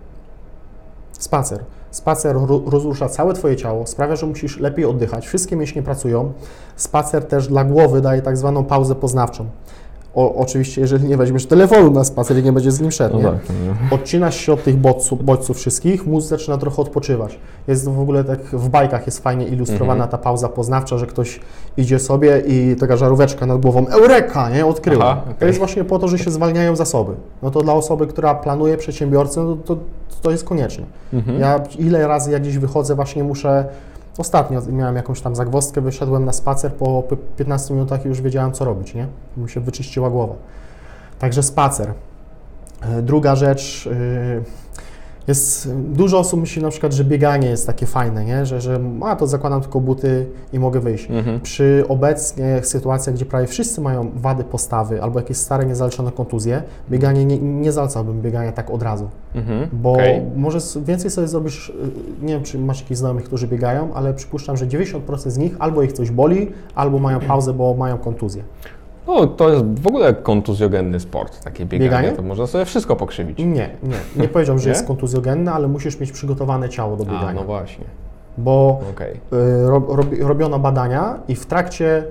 Spacer. 1.20 1.64
Spacer 1.90 2.36
ro- 2.36 2.62
rozrusza 2.66 3.08
całe 3.08 3.34
Twoje 3.34 3.56
ciało, 3.56 3.86
sprawia, 3.86 4.16
że 4.16 4.26
musisz 4.26 4.58
lepiej 4.60 4.84
oddychać, 4.84 5.26
wszystkie 5.26 5.56
mięśnie 5.56 5.82
pracują. 5.82 6.32
Spacer 6.76 7.24
też 7.24 7.48
dla 7.48 7.64
głowy 7.64 8.00
daje 8.00 8.22
tak 8.22 8.36
zwaną 8.36 8.64
pauzę 8.64 8.94
poznawczą. 8.94 9.46
O, 10.14 10.34
oczywiście, 10.34 10.80
jeżeli 10.80 11.08
nie 11.08 11.16
weźmiesz 11.16 11.46
telefonu 11.46 11.90
na 11.90 12.04
spacer 12.04 12.38
i 12.38 12.42
nie 12.42 12.52
będziesz 12.52 12.72
z 12.72 12.80
nim 12.80 12.90
szedł, 12.90 13.14
No 13.14 13.18
nie? 13.32 13.38
tak, 13.38 13.42
no. 13.90 13.96
odcinasz 13.96 14.36
się 14.36 14.52
od 14.52 14.64
tych 14.64 14.76
bodźców, 14.76 15.24
bodźców 15.24 15.56
wszystkich, 15.56 16.06
mózg 16.06 16.28
zaczyna 16.28 16.58
trochę 16.58 16.82
odpoczywać. 16.82 17.38
Jest 17.68 17.88
w 17.88 18.00
ogóle 18.00 18.24
tak, 18.24 18.40
w 18.40 18.68
bajkach 18.68 19.06
jest 19.06 19.22
fajnie 19.22 19.46
ilustrowana 19.46 19.92
Mhm. 20.04 20.10
ta 20.10 20.18
pauza 20.18 20.48
poznawcza, 20.48 20.98
że 20.98 21.06
ktoś 21.06 21.40
idzie 21.76 21.98
sobie 21.98 22.42
i 22.46 22.76
taka 22.80 22.96
żaróweczka 22.96 23.46
nad 23.46 23.60
głową, 23.60 23.86
eureka, 23.88 24.50
nie, 24.50 24.66
odkryła. 24.66 25.04
Aha, 25.10 25.20
okej. 25.24 25.34
To 25.38 25.46
jest 25.46 25.58
właśnie 25.58 25.84
po 25.84 25.98
to, 25.98 26.08
że 26.08 26.18
się 26.18 26.30
zwalniają 26.30 26.76
zasoby. 26.76 27.12
No 27.42 27.50
to 27.50 27.60
dla 27.60 27.72
osoby, 27.74 28.06
która 28.06 28.34
planuje 28.34 28.76
przedsiębiorcę, 28.76 29.40
no 29.40 29.56
to, 29.64 29.76
to 30.22 30.30
jest 30.30 30.44
konieczne. 30.44 30.84
Mhm. 31.12 31.40
Ja 31.40 31.60
ile 31.78 32.08
razy 32.08 32.30
jak 32.30 32.42
gdzieś 32.42 32.58
wychodzę, 32.58 32.94
właśnie 32.94 33.24
muszę. 33.24 33.64
Ostatnio 34.24 34.62
miałem 34.72 34.96
jakąś 34.96 35.20
tam 35.20 35.36
zagwozdkę, 35.36 35.80
wyszedłem 35.80 36.24
na 36.24 36.32
spacer, 36.32 36.72
po 36.74 37.02
p- 37.02 37.16
15 37.36 37.74
minutach 37.74 38.04
już 38.04 38.20
wiedziałem, 38.20 38.52
co 38.52 38.64
robić, 38.64 38.94
nie? 38.94 39.06
Mi 39.36 39.50
się 39.50 39.60
wyczyściła 39.60 40.10
głowa. 40.10 40.34
Także 41.18 41.42
spacer. 41.42 41.92
E, 42.82 43.02
Druga 43.02 43.36
rzecz, 43.36 43.86
y, 43.86 44.42
jest, 45.30 45.74
dużo 45.74 46.18
osób 46.18 46.40
myśli 46.40 46.62
na 46.62 46.70
przykład, 46.70 46.92
że 46.92 47.04
bieganie 47.04 47.48
jest 47.48 47.66
takie 47.66 47.86
fajne, 47.86 48.24
nie? 48.24 48.46
Że, 48.46 48.60
że 48.60 48.80
a 49.02 49.16
to 49.16 49.26
zakładam 49.26 49.60
tylko 49.60 49.80
buty 49.80 50.26
i 50.52 50.58
mogę 50.58 50.80
wyjść. 50.80 51.10
Mhm. 51.10 51.40
Przy 51.40 51.84
obecnie 51.88 52.60
sytuacjach, 52.62 53.16
gdzie 53.16 53.24
prawie 53.24 53.46
wszyscy 53.46 53.80
mają 53.80 54.10
wady 54.14 54.44
postawy 54.44 55.02
albo 55.02 55.20
jakieś 55.20 55.36
stare, 55.36 55.66
niezaleczone 55.66 56.12
kontuzje, 56.12 56.62
bieganie 56.90 57.24
nie, 57.24 57.38
nie 57.38 57.72
zalecałbym 57.72 58.22
biegania 58.22 58.52
tak 58.52 58.70
od 58.70 58.82
razu. 58.82 59.08
Mhm. 59.34 59.68
Bo 59.72 59.92
Okej. 59.92 60.22
może 60.36 60.58
więcej 60.86 61.10
sobie 61.10 61.28
zrobisz, 61.28 61.68
y, 61.68 61.72
nie 62.22 62.34
wiem, 62.34 62.42
czy 62.42 62.58
masz 62.58 62.80
jakichś 62.80 62.98
znajomych, 62.98 63.24
którzy 63.24 63.48
biegają, 63.48 63.94
ale 63.94 64.14
przypuszczam, 64.14 64.56
że 64.56 64.66
90% 64.66 65.30
z 65.30 65.38
nich 65.38 65.56
albo 65.58 65.82
ich 65.82 65.92
coś 65.92 66.10
boli, 66.10 66.50
albo 66.74 66.98
mają 66.98 67.20
pauzę, 67.20 67.52
bo 67.52 67.74
mają 67.74 67.98
kontuzję. 67.98 68.42
No, 69.06 69.26
to 69.26 69.50
jest 69.50 69.64
w 69.80 69.86
ogóle 69.86 70.14
kontuzjogenny 70.14 71.00
sport, 71.00 71.44
takie 71.44 71.66
bieganie. 71.66 71.90
Bieganie? 71.90 72.12
To 72.16 72.22
można 72.22 72.46
sobie 72.46 72.64
wszystko 72.64 72.96
pokrzywić. 72.96 73.38
Nie, 73.38 73.46
nie. 73.46 73.70
Nie 74.16 74.28
powiedział, 74.28 74.58
że 74.58 74.64
Nie? 74.64 74.70
jest 74.72 74.86
kontuzjogenne, 74.86 75.52
ale 75.52 75.68
musisz 75.68 76.00
mieć 76.00 76.12
przygotowane 76.12 76.68
ciało 76.68 76.96
do 76.96 77.04
A, 77.04 77.06
biegania. 77.12 77.40
no 77.40 77.44
właśnie. 77.46 77.84
Bo 78.38 78.80
Okej. 78.90 79.12
y, 79.14 79.66
rob, 79.70 79.88
robi- 79.88 80.22
robiono 80.22 80.58
badania 80.58 81.18
i 81.28 81.34
w 81.34 81.46
trakcie, 81.46 82.04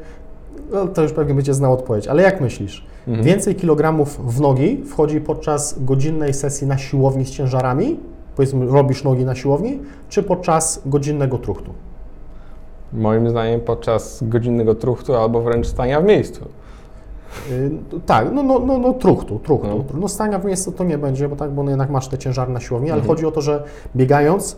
no 0.73 0.87
to 0.87 1.01
już 1.01 1.13
pewnie 1.13 1.33
będzie 1.33 1.53
znał 1.53 1.73
odpowiedź, 1.73 2.07
ale 2.07 2.23
jak 2.23 2.41
myślisz? 2.41 2.85
Mhm. 3.07 3.25
Więcej 3.27 3.55
kilogramów 3.55 4.35
w 4.35 4.41
nogi 4.41 4.83
wchodzi 4.85 5.21
podczas 5.21 5.83
godzinnej 5.83 6.33
sesji 6.33 6.67
na 6.67 6.77
siłowni 6.77 7.25
z 7.25 7.29
ciężarami, 7.31 7.99
powiedzmy 8.35 8.65
robisz 8.65 9.03
nogi 9.03 9.25
na 9.25 9.35
siłowni, 9.35 9.79
czy 10.09 10.23
podczas 10.23 10.81
godzinnego 10.85 11.37
truchtu? 11.37 11.71
Moim 12.93 13.29
zdaniem 13.29 13.61
podczas 13.61 14.19
godzinnego 14.21 14.75
truchtu 14.75 15.15
albo 15.15 15.41
wręcz 15.41 15.67
stania 15.67 16.01
w 16.01 16.03
miejscu. 16.03 16.45
Y, 17.51 17.71
tak, 18.05 18.27
no, 18.33 18.43
no, 18.43 18.59
no, 18.59 18.77
no 18.77 18.93
truchtu, 18.93 19.39
truchtu. 19.39 19.67
No. 19.93 19.99
No. 19.99 20.07
stania 20.07 20.39
w 20.39 20.45
miejscu 20.45 20.71
to 20.71 20.83
nie 20.83 20.97
będzie, 20.97 21.29
bo 21.29 21.35
tak, 21.35 21.51
bo 21.51 21.63
no 21.63 21.69
jednak 21.69 21.89
masz 21.89 22.07
te 22.07 22.17
ciężary 22.17 22.53
na 22.53 22.59
siłowni, 22.59 22.91
ale 22.91 22.99
Mhm. 23.01 23.15
chodzi 23.15 23.25
o 23.25 23.31
to, 23.31 23.41
że 23.41 23.63
biegając 23.95 24.57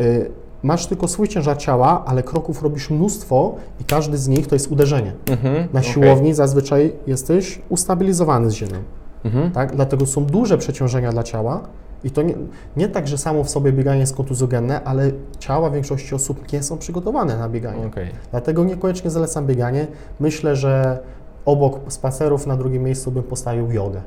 y, 0.00 0.30
masz 0.62 0.86
tylko 0.86 1.08
swój 1.08 1.28
ciężar 1.28 1.56
ciała, 1.58 2.04
ale 2.06 2.22
kroków 2.22 2.62
robisz 2.62 2.90
mnóstwo 2.90 3.54
i 3.80 3.84
każdy 3.84 4.18
z 4.18 4.28
nich 4.28 4.46
to 4.46 4.54
jest 4.54 4.72
uderzenie. 4.72 5.12
Mhm. 5.30 5.68
Na 5.72 5.82
siłowni 5.82 6.34
zazwyczaj 6.34 6.92
jesteś 7.06 7.62
ustabilizowany 7.68 8.50
z 8.50 8.54
ziemią, 8.54 8.78
Mhm. 9.24 9.50
tak? 9.50 9.76
Dlatego 9.76 10.06
są 10.06 10.24
duże 10.24 10.58
przeciążenia 10.58 11.12
dla 11.12 11.22
ciała 11.22 11.60
i 12.04 12.10
to 12.10 12.22
nie, 12.22 12.34
nie 12.76 12.88
tak, 12.88 13.08
że 13.08 13.18
samo 13.18 13.44
w 13.44 13.50
sobie 13.50 13.72
bieganie 13.72 14.00
jest 14.00 14.16
kontuzjogenne, 14.16 14.84
ale 14.84 15.10
ciała 15.38 15.70
większości 15.70 16.14
osób 16.14 16.52
nie 16.52 16.62
są 16.62 16.78
przygotowane 16.78 17.38
na 17.38 17.48
bieganie. 17.48 17.86
Okej. 17.86 18.08
Dlatego 18.30 18.64
niekoniecznie 18.64 19.10
zalecam 19.10 19.46
bieganie. 19.46 19.86
Myślę, 20.20 20.56
że 20.56 20.98
obok 21.44 21.80
spacerów 21.88 22.46
na 22.46 22.56
drugim 22.56 22.82
miejscu 22.82 23.10
bym 23.10 23.22
postawił 23.22 23.70
jogę. 23.72 24.00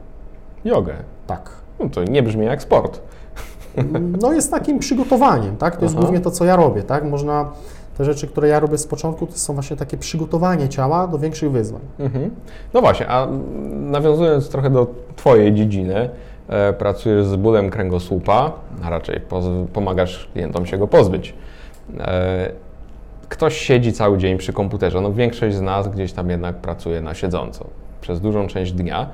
Jogę. 0.65 0.93
Tak. 1.27 1.49
No 1.79 1.89
to 1.89 2.03
nie 2.03 2.23
brzmi 2.23 2.45
jak 2.45 2.61
sport. 2.61 2.99
No 4.21 4.33
jest 4.33 4.51
takim 4.51 4.79
przygotowaniem, 4.79 5.57
tak? 5.57 5.77
To 5.77 5.85
jest 5.85 5.95
Aha. 5.95 6.01
głównie 6.01 6.21
to, 6.21 6.31
co 6.31 6.45
ja 6.45 6.55
robię, 6.55 6.83
tak? 6.83 7.03
Można 7.03 7.51
Te 7.97 8.05
rzeczy, 8.05 8.27
które 8.27 8.47
ja 8.47 8.59
robię 8.59 8.77
z 8.77 8.87
początku, 8.87 9.27
to 9.27 9.33
są 9.37 9.53
właśnie 9.53 9.75
takie 9.75 9.97
przygotowanie 9.97 10.69
ciała 10.69 11.07
do 11.07 11.19
większych 11.19 11.51
wyzwań. 11.51 11.81
Mhm. 11.99 12.31
No 12.73 12.81
właśnie, 12.81 13.07
a 13.09 13.27
nawiązując 13.71 14.49
trochę 14.49 14.69
do 14.69 14.87
Twojej 15.15 15.53
dziedziny, 15.53 16.09
e, 16.47 16.73
pracujesz 16.73 17.25
z 17.25 17.35
bólem 17.35 17.69
kręgosłupa, 17.69 18.51
a 18.83 18.89
raczej 18.89 19.21
pomagasz 19.73 20.29
klientom 20.33 20.65
się 20.65 20.77
go 20.77 20.87
pozbyć. 20.87 21.33
E, 21.99 22.51
ktoś 23.29 23.57
siedzi 23.57 23.93
cały 23.93 24.17
dzień 24.17 24.37
przy 24.37 24.53
komputerze, 24.53 25.01
no 25.01 25.13
większość 25.13 25.55
z 25.55 25.61
nas 25.61 25.87
gdzieś 25.87 26.13
tam 26.13 26.29
jednak 26.29 26.55
pracuje 26.55 27.01
na 27.01 27.13
siedząco 27.13 27.65
przez 28.01 28.21
dużą 28.21 28.47
część 28.47 28.71
dnia. 28.71 29.09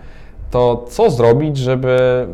To 0.51 0.85
co 0.89 1.09
zrobić, 1.09 1.57
żeby 1.57 2.27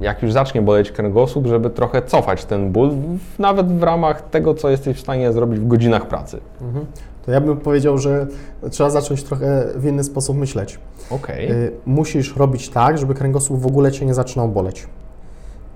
jak 0.00 0.22
już 0.22 0.32
zacznie 0.32 0.62
boleć 0.62 0.92
kręgosłup, 0.92 1.46
żeby 1.46 1.70
trochę 1.70 2.02
cofać 2.02 2.44
ten 2.44 2.72
ból, 2.72 2.90
nawet 3.38 3.78
w 3.78 3.82
ramach 3.82 4.30
tego, 4.30 4.54
co 4.54 4.70
jesteś 4.70 4.96
w 4.96 5.00
stanie 5.00 5.32
zrobić 5.32 5.60
w 5.60 5.66
godzinach 5.66 6.08
pracy? 6.08 6.40
To 7.26 7.32
ja 7.32 7.40
bym 7.40 7.56
powiedział, 7.56 7.98
że 7.98 8.26
trzeba 8.70 8.90
zacząć 8.90 9.22
trochę 9.22 9.68
w 9.76 9.86
inny 9.86 10.04
sposób 10.04 10.36
myśleć. 10.36 10.78
Okej. 11.10 11.50
Y, 11.52 11.72
Musisz 11.86 12.36
robić 12.36 12.68
tak, 12.68 12.98
żeby 12.98 13.14
kręgosłup 13.14 13.60
w 13.60 13.66
ogóle 13.66 13.92
Cię 13.92 14.06
nie 14.06 14.14
zaczynał 14.14 14.48
boleć. 14.48 14.86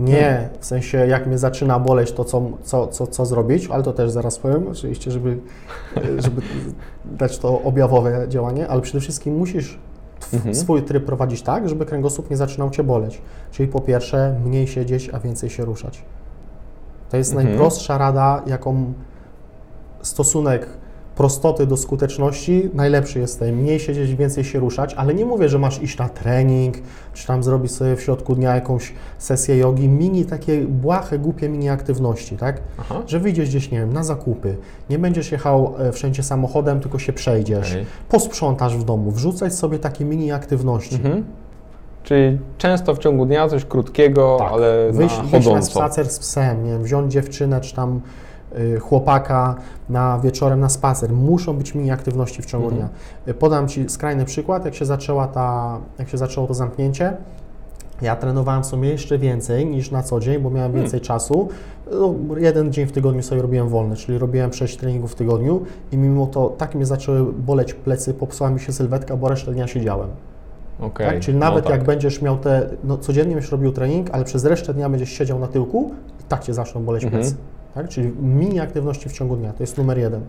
Nie 0.00 0.48
w 0.60 0.66
sensie, 0.66 0.98
jak 1.06 1.26
mnie 1.26 1.38
zaczyna 1.38 1.78
boleć, 1.78 2.12
to 2.12 2.24
co, 2.24 2.42
co, 2.62 2.86
co, 2.86 3.06
co 3.06 3.26
zrobić, 3.26 3.68
ale 3.70 3.82
to 3.82 3.92
też 3.92 4.10
zaraz 4.10 4.38
powiem, 4.38 4.68
oczywiście, 4.70 5.10
żeby, 5.10 5.38
y, 5.96 6.22
żeby 6.22 6.42
dać 7.04 7.38
to 7.38 7.62
objawowe 7.62 8.24
działanie, 8.28 8.68
ale 8.68 8.80
przede 8.80 9.00
wszystkim 9.00 9.36
musisz 9.36 9.78
Mhm. 10.34 10.54
swój 10.54 10.82
tryb 10.82 11.04
prowadzić 11.04 11.42
tak, 11.42 11.68
żeby 11.68 11.86
kręgosłup 11.86 12.30
nie 12.30 12.36
zaczynał 12.36 12.70
Cię 12.70 12.84
boleć. 12.84 13.22
Czyli 13.50 13.68
po 13.68 13.80
pierwsze, 13.80 14.34
mniej 14.44 14.66
siedzieć, 14.66 15.10
a 15.12 15.18
więcej 15.20 15.50
się 15.50 15.64
ruszać. 15.64 16.02
To 17.10 17.16
jest 17.16 17.30
Mhm. 17.32 17.48
najprostsza 17.48 17.98
rada, 17.98 18.42
jaką 18.46 18.92
stosunek 20.02 20.66
prostoty 21.20 21.66
do 21.66 21.76
skuteczności 21.76 22.70
najlepszy 22.74 23.18
jest 23.18 23.34
tutaj. 23.34 23.52
Mniej 23.52 23.80
siedzieć, 23.80 24.14
więcej 24.14 24.44
się 24.44 24.58
ruszać, 24.58 24.94
ale 24.94 25.14
nie 25.14 25.26
mówię, 25.26 25.48
że 25.48 25.58
masz 25.58 25.82
iść 25.82 25.98
na 25.98 26.08
trening, 26.08 26.74
czy 27.14 27.26
tam 27.26 27.42
zrobić 27.42 27.72
sobie 27.72 27.96
w 27.96 28.02
środku 28.02 28.34
dnia 28.34 28.54
jakąś 28.54 28.92
sesję 29.18 29.56
jogi. 29.56 29.88
Mini, 29.88 30.24
takie 30.24 30.60
błahe, 30.60 31.18
głupie 31.18 31.48
mini 31.48 31.68
aktywności, 31.68 32.36
tak? 32.36 32.60
Aha. 32.78 33.02
Że 33.06 33.20
wyjdziesz 33.20 33.48
gdzieś, 33.48 33.70
nie 33.70 33.78
wiem, 33.78 33.92
na 33.92 34.04
zakupy, 34.04 34.56
nie 34.90 34.98
będziesz 34.98 35.32
jechał 35.32 35.74
e, 35.78 35.92
wszędzie 35.92 36.22
samochodem, 36.22 36.80
tylko 36.80 36.98
się 36.98 37.12
przejdziesz, 37.12 37.70
Okej. 37.70 37.86
posprzątasz 38.08 38.76
w 38.76 38.84
domu, 38.84 39.10
wrzucać 39.10 39.54
sobie 39.54 39.78
takie 39.78 40.04
mini 40.04 40.32
aktywności. 40.32 40.94
Mhm. 40.94 41.24
Czyli 42.02 42.38
często 42.58 42.94
w 42.94 42.98
ciągu 42.98 43.26
dnia 43.26 43.48
coś 43.48 43.64
krótkiego, 43.64 44.36
Tak. 44.38 44.52
ale 44.52 44.92
Wyjść, 44.92 45.16
na 45.16 45.22
wyjść 45.22 45.46
na 45.46 45.52
chodząco. 45.52 45.70
spacer 45.70 46.10
z 46.10 46.18
psem, 46.18 46.64
nie 46.64 46.70
wiem, 46.70 46.82
wziąć 46.82 47.12
dziewczynę 47.12 47.60
czy 47.60 47.74
tam 47.74 48.00
chłopaka 48.80 49.54
na 49.88 50.18
wieczorem 50.18 50.60
na 50.60 50.68
spacer. 50.68 51.12
Muszą 51.12 51.56
być 51.56 51.74
mini 51.74 51.90
aktywności 51.90 52.42
w 52.42 52.46
ciągu 52.46 52.68
Mhm. 52.68 52.88
dnia. 52.88 53.32
Y, 53.32 53.34
Podam 53.34 53.68
Ci 53.68 53.88
skrajny 53.88 54.24
przykład, 54.24 54.64
jak 54.64 54.74
się 54.74 54.84
zaczęła 54.84 55.26
ta, 55.28 55.78
jak 55.98 56.08
się 56.08 56.18
zaczęło 56.18 56.46
to 56.46 56.54
zamknięcie. 56.54 57.16
Ja 58.02 58.16
trenowałem 58.16 58.64
sobie 58.64 58.88
jeszcze 58.88 59.18
więcej 59.18 59.66
niż 59.66 59.90
na 59.90 60.02
co 60.02 60.20
dzień, 60.20 60.38
bo 60.42 60.50
miałem 60.50 60.70
Hmm. 60.72 60.82
więcej 60.82 61.00
czasu. 61.00 61.48
No, 62.00 62.14
jeden 62.38 62.72
dzień 62.72 62.86
w 62.86 62.92
tygodniu 62.92 63.22
sobie 63.22 63.42
robiłem 63.42 63.68
wolny, 63.68 63.96
czyli 63.96 64.18
robiłem 64.18 64.52
6 64.52 64.76
treningów 64.76 65.12
w 65.12 65.14
tygodniu 65.14 65.60
i 65.92 65.96
mimo 65.96 66.26
to 66.26 66.54
tak 66.58 66.74
mnie 66.74 66.86
zaczęły 66.86 67.32
boleć 67.32 67.74
plecy, 67.74 68.14
popsuła 68.14 68.50
mi 68.50 68.60
się 68.60 68.72
sylwetka, 68.72 69.16
bo 69.16 69.28
resztę 69.28 69.52
dnia 69.52 69.66
siedziałem. 69.66 70.08
Okej. 70.80 71.06
Tak? 71.06 71.20
Czyli 71.20 71.38
No 71.38 71.46
nawet 71.46 71.64
tak. 71.64 71.72
jak 71.72 71.84
będziesz 71.84 72.22
miał 72.22 72.38
te, 72.38 72.70
no 72.84 72.98
codziennie 72.98 73.34
będziesz 73.34 73.52
robił 73.52 73.72
trening, 73.72 74.08
ale 74.12 74.24
przez 74.24 74.44
resztę 74.44 74.74
dnia 74.74 74.88
będziesz 74.88 75.10
siedział 75.10 75.38
na 75.38 75.46
tyłku 75.46 75.90
i 76.20 76.24
tak 76.24 76.44
Cię 76.44 76.54
zaczną 76.54 76.82
boleć 76.84 77.04
Mhm. 77.04 77.22
plecy. 77.22 77.36
Tak? 77.74 77.88
Czyli 77.88 78.12
mini 78.22 78.60
aktywności 78.60 79.08
w 79.08 79.12
ciągu 79.12 79.36
dnia, 79.36 79.52
to 79.52 79.62
jest 79.62 79.78
numer 79.78 79.98
jeden. 79.98 80.20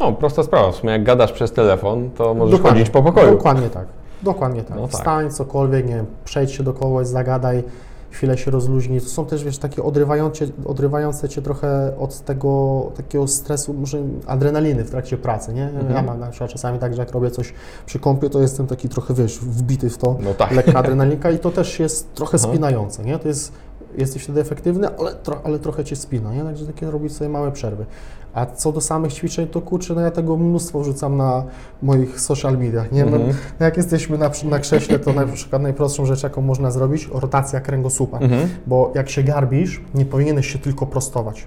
No, 0.00 0.12
prosta 0.12 0.42
sprawa. 0.42 0.72
W 0.72 0.76
sumie 0.76 0.92
jak 0.92 1.04
gadasz 1.04 1.32
przez 1.32 1.52
telefon, 1.52 2.10
to 2.10 2.34
możesz 2.34 2.52
Dokładnie. 2.52 2.80
chodzić 2.80 2.92
po 2.92 3.02
pokoju. 3.02 3.30
Dokładnie 3.30 3.70
tak. 3.70 3.86
Dokładnie 4.22 4.62
tak. 4.62 4.76
No 4.76 4.82
tak. 4.82 4.90
Wstań, 4.90 5.30
cokolwiek, 5.30 5.88
nie 5.88 5.94
wiem, 5.94 6.06
przejdź 6.24 6.52
się 6.52 6.62
do 6.62 6.72
kogoś, 6.72 7.06
zagadaj, 7.06 7.64
chwilę 8.10 8.38
się 8.38 8.50
rozluźnij. 8.50 9.00
To 9.00 9.08
są 9.08 9.26
też, 9.26 9.44
wiesz, 9.44 9.58
takie 9.58 9.82
odrywające, 9.82 10.46
odrywające 10.64 11.28
Cię 11.28 11.42
trochę 11.42 11.92
od 11.98 12.20
tego 12.20 12.82
takiego 12.96 13.28
stresu, 13.28 13.74
może 13.74 13.98
adrenaliny 14.26 14.84
w 14.84 14.90
trakcie 14.90 15.16
pracy, 15.16 15.54
nie? 15.54 15.64
Mhm. 15.64 15.94
Ja 15.94 16.02
mam 16.02 16.20
na 16.20 16.26
przykład 16.26 16.50
czasami 16.50 16.78
tak, 16.78 16.94
że 16.94 17.02
jak 17.02 17.12
robię 17.12 17.30
coś 17.30 17.54
przy 17.86 17.98
kąpie, 17.98 18.30
to 18.30 18.40
jestem 18.40 18.66
taki 18.66 18.88
trochę, 18.88 19.14
wiesz, 19.14 19.38
wbity 19.38 19.90
w 19.90 19.98
to. 19.98 20.16
No 20.20 20.34
tak. 20.34 20.50
lekka 20.52 20.78
adrenalinka 20.78 21.30
i 21.30 21.38
to 21.38 21.50
też 21.50 21.80
jest 21.80 22.14
trochę 22.14 22.38
Aha. 22.40 22.48
spinające, 22.48 23.04
nie? 23.04 23.18
To 23.18 23.28
jest, 23.28 23.52
jesteś 23.98 24.22
wtedy 24.22 24.40
efektywny, 24.40 24.88
ale, 24.98 25.14
tro, 25.14 25.40
ale 25.44 25.58
trochę 25.58 25.84
Cię 25.84 25.96
spina, 25.96 26.34
nie? 26.34 26.42
Także 26.44 26.66
takie 26.66 26.90
robić 26.90 27.12
sobie 27.12 27.30
małe 27.30 27.52
przerwy. 27.52 27.86
A 28.34 28.46
co 28.46 28.72
do 28.72 28.80
samych 28.80 29.12
ćwiczeń, 29.12 29.46
to 29.46 29.60
kurczę, 29.60 29.94
no 29.94 30.00
ja 30.00 30.10
tego 30.10 30.36
mnóstwo 30.36 30.80
wrzucam 30.80 31.16
na 31.16 31.44
moich 31.82 32.20
social 32.20 32.58
mediach, 32.58 32.92
nie? 32.92 33.04
No, 33.04 33.16
Mhm. 33.16 33.36
no 33.60 33.66
jak 33.66 33.76
jesteśmy 33.76 34.18
na, 34.18 34.30
na 34.44 34.58
krześle, 34.58 34.98
to 34.98 35.12
na 35.12 35.26
przykład 35.26 35.62
najprostszą 35.62 36.06
rzecz, 36.06 36.22
jaką 36.22 36.42
można 36.42 36.70
zrobić, 36.70 37.08
rotacja 37.12 37.60
kręgosłupa. 37.60 38.18
Mhm. 38.18 38.48
Bo 38.66 38.92
jak 38.94 39.08
się 39.10 39.22
garbisz, 39.22 39.80
nie 39.94 40.04
powinieneś 40.04 40.46
się 40.52 40.58
tylko 40.58 40.86
prostować. 40.86 41.46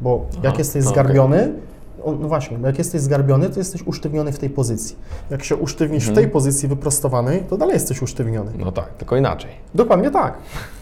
Bo 0.00 0.26
jak 0.36 0.46
Aha, 0.46 0.54
jesteś 0.58 0.84
zgarbiony, 0.84 1.42
o, 1.42 1.75
no 2.06 2.28
właśnie, 2.28 2.58
jak 2.64 2.78
jesteś 2.78 3.00
zgarbiony, 3.00 3.50
to 3.50 3.58
jesteś 3.58 3.82
usztywniony 3.82 4.32
w 4.32 4.38
tej 4.38 4.50
pozycji. 4.50 4.96
Jak 5.30 5.44
się 5.44 5.56
usztywnisz 5.56 6.04
w 6.04 6.08
Mhm. 6.08 6.24
tej 6.24 6.32
pozycji 6.32 6.68
wyprostowanej, 6.68 7.42
to 7.50 7.56
dalej 7.56 7.74
jesteś 7.74 8.02
usztywniony. 8.02 8.50
No 8.58 8.72
tak, 8.72 8.88
tylko 8.88 9.16
inaczej. 9.16 9.50
Dokładnie 9.74 10.10
tak. 10.10 10.34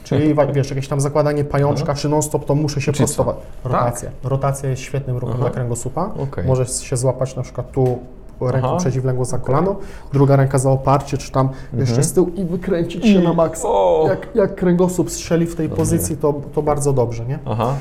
Czyli 0.05 0.35
wiesz, 0.53 0.71
jakieś 0.71 0.89
tam 0.89 1.01
zakładanie 1.01 1.45
pajączka 1.45 1.95
czy 1.95 2.09
non-stop, 2.09 2.45
to 2.45 2.55
muszę 2.55 2.81
się 2.81 2.93
Czy 2.93 2.99
co? 2.99 3.05
prostować. 3.05 3.37
Rotacja. 3.65 4.11
Rotacja 4.25 4.69
jest 4.71 4.83
świetnym 4.83 5.17
ruchem 5.17 5.37
Aha. 5.37 5.43
dla 5.45 5.51
kręgosłupa. 5.51 6.11
Okej. 6.19 6.45
Możesz 6.47 6.81
się 6.83 6.97
złapać 6.97 7.37
na 7.37 7.43
przykład 7.43 7.73
tu 7.73 7.99
ręką 8.41 8.69
Aha. 8.69 8.77
przeciwległą 8.77 9.25
za 9.25 9.39
kolano, 9.39 9.77
druga 10.13 10.37
ręka 10.37 10.59
za 10.59 10.71
oparcie, 10.71 11.19
czy 11.19 11.33
tam 11.33 11.49
jeszcze 11.73 12.03
z 12.03 12.13
tyłu 12.13 12.29
i 12.29 12.45
wykręcić 12.45 13.07
się 13.07 13.21
na 13.21 13.33
maksa. 13.33 13.69
Jak, 14.09 14.29
jak 14.35 14.55
kręgosłup 14.55 15.11
strzeli 15.11 15.47
w 15.47 15.57
tej 15.57 15.69
pozycji, 15.69 16.17
to, 16.17 16.35
to 16.55 16.63
bardzo 16.63 16.93
dobrze, 16.93 17.25
nie? 17.27 17.39
Aha. 17.45 17.75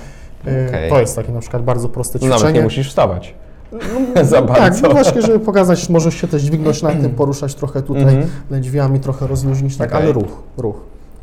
Yy, 0.46 0.52
Okej. 0.70 0.90
To 0.90 1.00
jest 1.00 1.16
takie 1.16 1.32
na 1.32 1.40
przykład 1.40 1.64
bardzo 1.64 1.90
proste 1.90 2.20
No 2.22 2.26
Nawet 2.28 2.38
ćwiczenie. 2.40 2.60
nie 2.60 2.64
musisz 2.64 2.90
wstawać. 2.90 3.36
Za 4.24 4.42
Tak, 4.42 4.46
bardzo. 4.60 4.88
no 4.88 4.94
właśnie, 4.94 5.22
żeby 5.22 5.40
pokazać, 5.40 5.90
możesz 5.90 6.16
się 6.16 6.28
też 6.28 6.42
dźwignąć 6.42 6.82
na 6.82 6.92
tym, 6.92 7.10
poruszać 7.10 7.56
trochę 7.56 7.82
tutaj 7.82 8.04
Mhm. 8.04 8.28
lędźwiami, 8.52 9.00
trochę 9.00 9.28
rozluźnić, 9.28 9.78
tak, 9.78 9.90
Okej. 9.90 10.02
ale 10.04 10.12
ruch, 10.12 10.44
ruch. 10.58 10.76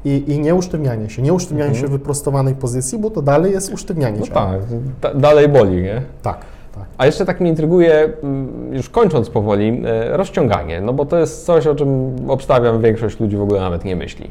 I, 0.04 0.24
I 0.32 0.38
nie 0.40 0.54
usztywnianie 0.54 1.10
się, 1.10 1.22
nie 1.22 1.32
usztywnianie 1.32 1.70
Mhm. 1.70 1.82
się 1.82 1.88
w 1.88 1.90
wyprostowanej 1.90 2.54
pozycji, 2.54 2.98
bo 2.98 3.10
to 3.10 3.22
dalej 3.22 3.52
jest 3.52 3.72
usztywnianie 3.72 4.18
No 4.20 4.26
ciała. 4.26 4.50
tak, 4.52 4.60
da, 5.14 5.20
dalej 5.20 5.48
boli, 5.48 5.82
nie? 5.82 6.02
Tak, 6.22 6.38
tak. 6.80 6.88
A 6.98 7.06
jeszcze 7.06 7.24
tak 7.26 7.40
mnie 7.40 7.50
intryguje, 7.50 8.08
mm, 8.22 8.74
już 8.74 8.88
kończąc 8.90 9.30
powoli, 9.30 9.82
e, 9.86 10.16
rozciąganie, 10.16 10.80
no 10.80 10.92
bo 10.92 11.06
to 11.06 11.18
jest 11.18 11.46
coś, 11.46 11.66
o 11.66 11.74
czym 11.74 12.16
obstawiam 12.28 12.80
większość 12.82 13.20
ludzi 13.20 13.36
w 13.36 13.42
ogóle 13.42 13.60
nawet 13.60 13.84
nie 13.84 13.96
myśli. 13.96 14.30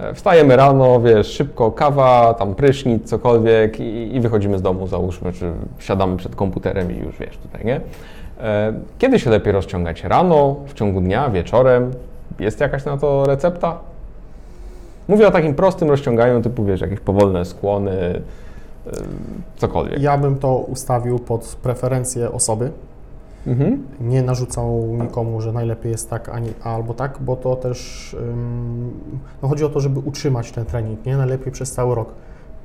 E, 0.00 0.14
Wstajemy 0.14 0.56
rano, 0.56 1.00
wiesz, 1.00 1.26
szybko 1.26 1.72
kawa, 1.72 2.34
tam 2.34 2.54
prysznic, 2.54 3.08
cokolwiek 3.08 3.80
i, 3.80 4.16
i 4.16 4.20
wychodzimy 4.20 4.58
z 4.58 4.62
domu, 4.62 4.86
załóżmy, 4.86 5.32
czy 5.32 5.52
siadamy 5.78 6.16
przed 6.16 6.36
komputerem 6.36 6.92
i 6.92 7.04
już 7.06 7.18
wiesz 7.18 7.36
tutaj, 7.36 7.64
nie? 7.64 7.80
E, 8.40 8.72
Kiedy 8.98 9.18
się 9.18 9.30
lepiej 9.30 9.52
rozciągać? 9.52 10.04
Rano, 10.04 10.56
w 10.66 10.74
ciągu 10.74 11.00
dnia, 11.00 11.30
wieczorem? 11.30 11.90
Jest 12.40 12.60
jakaś 12.60 12.84
na 12.84 12.96
to 12.96 13.24
recepta? 13.26 13.78
Mówię 15.08 15.28
o 15.28 15.30
takim 15.30 15.54
prostym 15.54 15.90
rozciąganiu, 15.90 16.42
typu 16.42 16.64
wiesz, 16.64 16.80
jakieś 16.80 17.00
powolne 17.00 17.44
skłony, 17.44 18.20
cokolwiek. 19.56 20.02
Ja 20.02 20.18
bym 20.18 20.38
to 20.38 20.56
ustawił 20.56 21.18
pod 21.18 21.58
preferencje 21.62 22.32
osoby. 22.32 22.70
Mhm. 23.46 23.82
Nie 24.00 24.22
narzucał 24.22 24.96
nikomu, 25.02 25.40
że 25.40 25.52
najlepiej 25.52 25.92
jest 25.92 26.10
tak 26.10 26.28
ani, 26.28 26.48
albo 26.64 26.94
tak, 26.94 27.18
bo 27.20 27.36
to 27.36 27.56
też 27.56 28.16
no 29.42 29.48
chodzi 29.48 29.64
o 29.64 29.68
to, 29.68 29.80
żeby 29.80 30.00
utrzymać 30.00 30.52
ten 30.52 30.64
trening, 30.64 31.06
nie? 31.06 31.16
Najlepiej 31.16 31.52
przez 31.52 31.72
cały 31.72 31.94
rok. 31.94 32.08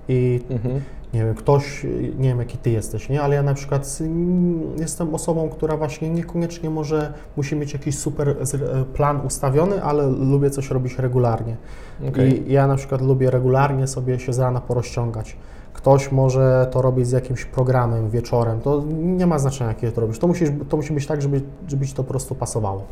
I 0.10 0.41
Mhm. 0.50 0.81
nie 1.13 1.25
wiem, 1.25 1.36
ktoś, 1.36 1.84
nie 2.17 2.29
wiem 2.29 2.39
jaki 2.39 2.57
ty 2.57 2.69
jesteś, 2.69 3.10
nie? 3.10 3.22
Ale 3.22 3.36
ja 3.36 3.43
na 3.43 3.53
przykład 3.53 3.98
mm, 4.01 4.62
jestem 4.79 5.15
osobą, 5.15 5.50
która 5.50 5.77
właśnie 5.77 6.10
niekoniecznie 6.10 6.69
może 6.69 7.13
musi 7.38 7.55
mieć 7.55 7.74
jakiś 7.74 7.98
super 7.98 8.36
z- 8.41 8.55
e, 8.55 8.86
plan 8.93 9.22
ustawiony, 9.25 9.84
ale 9.84 10.07
lubię 10.07 10.50
coś 10.50 10.69
robić 10.72 10.98
regularnie. 11.00 11.55
Okej. 12.10 12.50
I 12.50 12.53
ja 12.53 12.67
na 12.67 12.75
przykład 12.75 13.01
lubię 13.01 13.31
regularnie 13.31 13.88
sobie 13.88 14.19
się 14.19 14.34
z 14.34 14.39
rana 14.39 14.62
porozciągać. 14.62 15.38
Ktoś 15.86 16.12
może 16.12 16.68
to 16.72 16.82
robić 16.82 17.08
z 17.08 17.12
jakimś 17.12 17.46
programem 17.46 18.10
wieczorem, 18.10 18.62
to 18.62 18.84
nie 18.92 19.27
ma 19.27 19.39
znaczenia, 19.39 19.70
jakie 19.70 19.92
to 19.92 20.01
robisz. 20.01 20.20
To, 20.20 20.27
musisz, 20.27 20.50
to 20.70 20.77
musi 20.77 20.94
być 20.94 21.08
tak, 21.08 21.22
żeby, 21.22 21.42
żeby 21.68 21.88
ci 21.88 21.94
to 21.94 22.04
po 22.04 22.10
prostu 22.10 22.36
pasowało, 22.36 22.84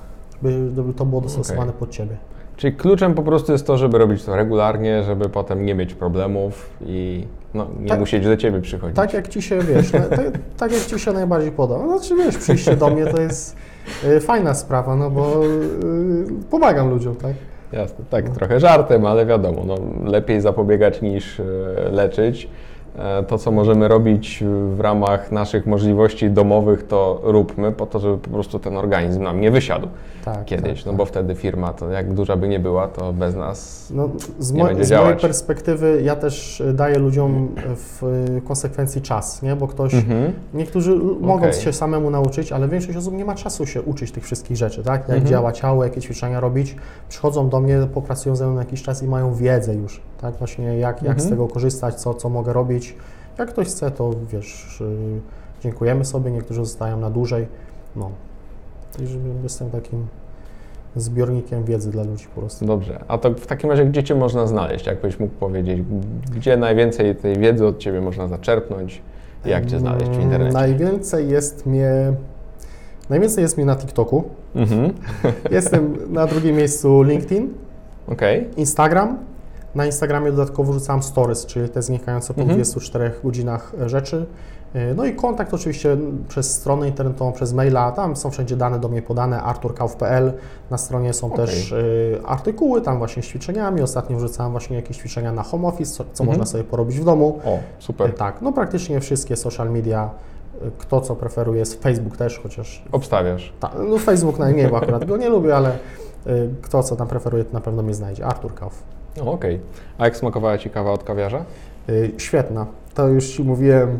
żeby, 0.43 0.71
żeby 0.75 0.93
to 0.93 1.05
było 1.05 1.21
dostosowane 1.21 1.71
pod 1.71 1.89
ciebie. 1.89 2.17
Czyli 2.57 2.75
kluczem 2.75 3.13
po 3.13 3.23
prostu 3.23 3.51
jest 3.51 3.67
to, 3.67 3.77
żeby 3.77 3.97
robić 3.97 4.23
to 4.23 4.35
regularnie, 4.35 5.03
żeby 5.03 5.29
potem 5.29 5.65
nie 5.65 5.75
mieć 5.75 5.93
problemów 5.93 6.69
i 6.85 7.27
no, 7.53 7.67
nie 7.79 7.89
Tak. 7.89 7.99
musieć 7.99 8.25
do 8.25 8.37
ciebie 8.37 8.61
przychodzić. 8.61 8.95
Tak 8.95 9.13
jak 9.13 9.27
ci 9.27 9.41
się, 9.41 9.59
wiesz, 9.59 9.91
tak, 9.91 10.09
tak 10.57 10.71
jak 10.71 10.81
ci 10.81 10.99
się 10.99 11.11
najbardziej 11.13 11.51
podoba. 11.51 11.85
No, 11.85 11.99
Znaczy, 11.99 12.15
wiesz, 12.15 12.37
przyjście 12.37 12.75
do 12.75 12.89
mnie 12.89 13.05
to 13.05 13.21
jest 13.21 13.55
y, 14.03 14.19
fajna 14.19 14.53
sprawa, 14.53 14.95
no 14.95 15.09
bo 15.09 15.45
y, 15.45 16.49
pomagam 16.49 16.89
ludziom, 16.89 17.15
tak? 17.15 17.33
Jasne, 17.71 18.05
tak, 18.09 18.29
trochę 18.29 18.59
żartem, 18.59 19.05
ale 19.05 19.25
wiadomo, 19.25 19.63
no, 19.65 19.75
lepiej 20.11 20.41
zapobiegać 20.41 21.01
niż 21.01 21.39
e, 21.39 21.43
leczyć. 21.91 22.49
E, 22.95 23.23
To, 23.23 23.37
co 23.37 23.51
możemy 23.51 23.87
robić 23.87 24.43
w 24.75 24.79
ramach 24.79 25.31
naszych 25.31 25.65
możliwości 25.65 26.29
domowych, 26.29 26.87
to 26.87 27.19
róbmy 27.23 27.71
po 27.71 27.85
to, 27.85 27.99
żeby 27.99 28.17
po 28.17 28.29
prostu 28.29 28.59
ten 28.59 28.77
organizm 28.77 29.23
nam 29.23 29.41
nie 29.41 29.51
wysiadł 29.51 29.87
Tak, 30.25 30.45
kiedyś. 30.45 30.77
tak, 30.79 30.85
no 30.85 30.91
tak. 30.91 30.97
bo 30.97 31.05
wtedy 31.05 31.35
firma, 31.35 31.73
to 31.73 31.89
jak 31.89 32.13
duża 32.13 32.35
by 32.35 32.47
nie 32.47 32.59
była, 32.59 32.87
to 32.87 33.13
bez 33.13 33.35
nas 33.35 33.91
No, 33.95 34.09
z, 34.39 34.51
nie 34.53 34.59
mo- 34.63 34.67
będzie 34.67 34.85
z 34.85 34.91
mojej 34.91 35.03
działać. 35.05 35.21
perspektywy 35.21 36.01
ja 36.03 36.15
też 36.15 36.61
y, 36.61 36.73
daję 36.73 36.99
ludziom 36.99 37.47
w 37.75 38.01
konsekwencji 38.47 39.01
czas, 39.01 39.41
nie? 39.41 39.55
bo 39.55 39.67
ktoś, 39.67 39.93
Mhm. 39.93 40.33
niektórzy 40.53 40.95
mogą 41.21 41.47
Okej. 41.47 41.53
się 41.61 41.73
samemu 41.73 42.09
nauczyć, 42.09 42.51
ale 42.51 42.67
większość 42.67 42.97
osób 42.97 43.13
nie 43.13 43.25
ma 43.25 43.35
czasu 43.35 43.65
się 43.65 43.81
uczyć 43.81 44.11
tych 44.11 44.23
wszystkich 44.23 44.57
rzeczy, 44.57 44.83
tak? 44.83 45.01
Jak 45.01 45.09
Mhm. 45.09 45.27
działa 45.27 45.51
ciało, 45.51 45.83
jakie 45.83 46.01
ćwiczenia 46.01 46.39
robić. 46.39 46.75
Przychodzą 47.09 47.49
do 47.49 47.59
mnie, 47.59 47.87
popracują 47.93 48.35
ze 48.35 48.47
mną 48.47 48.59
jakiś 48.59 48.83
czas 48.83 49.03
i 49.03 49.07
mają 49.07 49.33
wiedzę 49.33 49.75
już, 49.75 50.01
tak? 50.23 50.35
Właśnie 50.35 50.77
jak, 50.77 51.03
jak 51.03 51.21
z 51.21 51.23
Mhm. 51.23 51.29
tego 51.29 51.47
korzystać, 51.47 51.95
co, 51.95 52.13
co 52.13 52.29
mogę 52.29 52.53
robić. 52.53 52.95
Jak 53.39 53.49
ktoś 53.49 53.67
chce, 53.67 53.91
to 53.91 54.11
wiesz, 54.31 54.81
y, 54.81 55.19
dziękujemy 55.61 56.05
sobie, 56.05 56.31
niektórzy 56.31 56.65
zostają 56.65 56.99
na 56.99 57.09
dłużej. 57.09 57.47
No. 57.95 58.09
Także 58.97 59.17
jestem 59.43 59.69
takim 59.71 60.07
zbiornikiem 60.95 61.63
wiedzy 61.63 61.91
dla 61.91 62.03
ludzi 62.03 62.25
po 62.35 62.41
prostu. 62.41 62.65
Dobrze. 62.65 63.03
A 63.07 63.17
to 63.17 63.33
w 63.33 63.47
takim 63.47 63.69
razie, 63.69 63.85
gdzie 63.85 64.03
Cię 64.03 64.15
można 64.15 64.47
znaleźć? 64.47 64.87
Jakbyś 64.87 65.19
mógł 65.19 65.33
powiedzieć, 65.33 65.83
gdzie 66.35 66.57
najwięcej 66.57 67.15
tej 67.15 67.37
wiedzy 67.37 67.65
od 67.65 67.77
Ciebie 67.77 68.01
można 68.01 68.27
zaczerpnąć? 68.27 69.01
Jak 69.45 69.65
Cię 69.65 69.79
znaleźć 69.79 70.05
w 70.05 70.13
Mm, 70.13 70.21
internecie? 70.21 70.53
Najwięcej 70.53 71.29
jest 71.29 71.65
mnie. 71.65 72.13
Najwięcej 73.09 73.41
jest 73.41 73.57
mnie 73.57 73.65
na 73.65 73.75
TikToku. 73.75 74.23
Mhm. 74.55 74.93
Jestem 75.51 75.97
na 76.13 76.27
drugim 76.27 76.55
miejscu 76.55 77.03
LinkedIn, 77.03 77.49
Okej. 78.07 78.49
Instagram. 78.57 79.17
Na 79.75 79.85
Instagramie 79.85 80.31
dodatkowo 80.31 80.71
wrzucam 80.73 81.03
stories, 81.03 81.45
czyli 81.45 81.69
te 81.69 81.81
znikające 81.81 82.33
po 82.33 82.41
Mhm. 82.41 82.57
24 82.59 83.11
godzinach 83.23 83.71
e, 83.81 83.89
rzeczy. 83.89 84.25
E, 84.73 84.93
No 84.93 85.05
i 85.05 85.15
kontakt 85.15 85.53
oczywiście 85.53 85.97
przez 86.27 86.53
stronę 86.53 86.87
internetową, 86.87 87.31
przez 87.31 87.53
maila, 87.53 87.91
tam 87.91 88.15
są 88.15 88.31
wszędzie 88.31 88.55
dane 88.55 88.79
do 88.79 88.87
mnie 88.87 89.01
podane, 89.01 89.41
arturkauf.pl. 89.41 90.33
Na 90.71 90.77
stronie 90.77 91.13
są 91.13 91.27
Okej. 91.27 91.37
też 91.45 91.71
e, 91.73 91.75
artykuły, 92.27 92.81
tam 92.81 92.97
właśnie 92.97 93.23
z 93.23 93.25
ćwiczeniami. 93.25 93.81
Ostatnio 93.81 94.17
wrzucałem 94.17 94.51
właśnie 94.51 94.75
jakieś 94.75 94.97
ćwiczenia 94.97 95.31
na 95.31 95.43
home 95.43 95.67
office, 95.67 95.91
co, 95.91 96.03
co 96.13 96.23
Mhm. 96.23 96.27
można 96.27 96.45
sobie 96.45 96.63
porobić 96.63 96.99
w 96.99 97.03
domu. 97.05 97.39
O, 97.45 97.59
super. 97.79 98.13
Tak, 98.15 98.41
no 98.41 98.51
praktycznie 98.53 98.99
wszystkie 98.99 99.35
social 99.35 99.71
media, 99.71 100.09
kto 100.77 101.01
co 101.01 101.15
preferuje, 101.15 101.59
jest 101.59 101.83
Facebook 101.83 102.17
też, 102.17 102.39
chociaż 102.43 102.83
Obstawiasz. 102.91 103.53
ta, 103.59 103.71
no 103.89 103.97
Facebook 103.97 104.39
najmniej, 104.39 104.67
bo 104.67 104.77
akurat 104.77 105.05
go 105.05 105.17
nie 105.17 105.29
lubię, 105.29 105.55
ale 105.55 105.71
y, 106.27 106.49
kto 106.61 106.83
co 106.83 106.95
tam 106.95 107.07
preferuje, 107.07 107.43
to 107.45 107.53
na 107.53 107.61
pewno 107.61 107.83
mnie 107.83 107.93
znajdzie. 107.93 108.25
Artur 108.25 108.53
Kauf. 108.55 108.83
O, 109.21 109.31
Okej. 109.31 109.59
A 109.97 110.05
jak 110.05 110.17
smakowała 110.17 110.57
Ci 110.57 110.69
kawa 110.69 110.91
od 110.91 111.03
kawiarza? 111.03 111.45
Y, 111.89 112.11
Świetna. 112.17 112.65
To 112.93 113.07
już 113.07 113.27
Ci 113.29 113.43
mówiłem, 113.43 113.99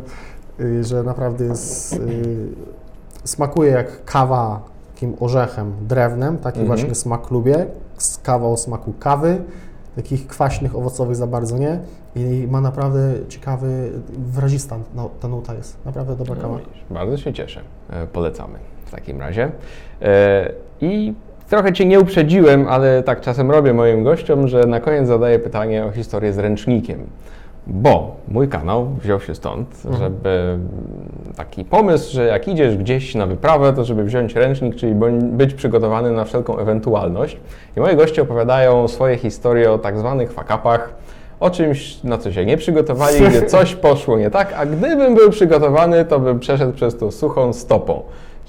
y, 0.60 0.84
że 0.84 1.02
naprawdę 1.02 1.44
jest, 1.44 1.92
y, 1.92 1.98
smakuje 3.24 3.70
jak 3.70 4.04
kawa 4.04 4.60
takim 4.94 5.16
orzechem 5.20 5.72
drewnem, 5.80 6.38
taki 6.38 6.60
Mhm. 6.60 6.66
właśnie 6.78 6.94
smak 6.94 7.30
lubię, 7.30 7.66
z 7.96 8.18
kawa 8.18 8.48
o 8.48 8.56
smaku 8.56 8.92
kawy, 8.92 9.42
takich 9.96 10.26
kwaśnych, 10.26 10.76
owocowych 10.76 11.16
za 11.16 11.26
bardzo 11.26 11.58
nie 11.58 11.78
i 12.16 12.46
ma 12.50 12.60
naprawdę 12.60 12.98
ciekawy, 13.28 13.92
wyrazista 14.18 14.76
no, 14.94 15.10
ta 15.20 15.28
nuta 15.28 15.54
jest, 15.54 15.84
naprawdę 15.84 16.16
dobra 16.16 16.36
kawa. 16.36 16.54
No, 16.54 16.60
bardzo 16.94 17.16
się 17.16 17.32
cieszę. 17.32 17.60
E, 17.90 18.06
Polecamy 18.06 18.58
w 18.86 18.90
takim 18.90 19.20
razie. 19.20 19.50
E, 20.02 20.52
I 20.80 21.14
trochę 21.50 21.72
Cię 21.72 21.84
nie 21.86 22.00
uprzedziłem, 22.00 22.66
ale 22.68 23.02
tak 23.02 23.20
czasem 23.20 23.50
robię 23.50 23.72
moim 23.74 24.04
gościom, 24.04 24.48
że 24.48 24.60
na 24.66 24.80
koniec 24.80 25.08
zadaję 25.08 25.38
pytanie 25.38 25.84
o 25.84 25.90
historię 25.90 26.32
z 26.32 26.38
ręcznikiem. 26.38 26.98
Bo 27.66 28.16
mój 28.28 28.48
kanał 28.48 28.86
wziął 29.02 29.20
się 29.20 29.34
stąd, 29.34 29.68
Mhm. 29.84 30.02
żeby 30.02 30.58
taki 31.36 31.64
pomysł, 31.64 32.12
że 32.12 32.24
jak 32.24 32.48
idziesz 32.48 32.76
gdzieś 32.76 33.14
na 33.14 33.26
wyprawę, 33.26 33.72
to 33.72 33.84
żeby 33.84 34.04
wziąć 34.04 34.34
ręcznik, 34.34 34.74
czyli 34.76 34.94
być 35.22 35.54
przygotowany 35.54 36.10
na 36.10 36.24
wszelką 36.24 36.58
ewentualność. 36.58 37.36
I 37.76 37.80
moi 37.80 37.96
goście 37.96 38.22
opowiadają 38.22 38.88
swoje 38.88 39.16
historie 39.18 39.72
o 39.72 39.78
tak 39.78 39.98
zwanych 39.98 40.32
fakapach, 40.32 40.94
o 41.40 41.50
czymś, 41.50 42.02
na 42.02 42.18
co 42.18 42.32
się 42.32 42.44
nie 42.46 42.56
przygotowali, 42.56 43.20
gdzie 43.28 43.42
coś 43.56 43.74
poszło 43.74 44.18
nie 44.18 44.30
tak, 44.30 44.52
a 44.56 44.66
gdybym 44.66 45.14
był 45.14 45.30
przygotowany, 45.30 46.04
to 46.04 46.20
bym 46.20 46.38
przeszedł 46.40 46.72
przez 46.72 46.98
to 46.98 47.10
suchą 47.10 47.52
stopą. 47.52 48.02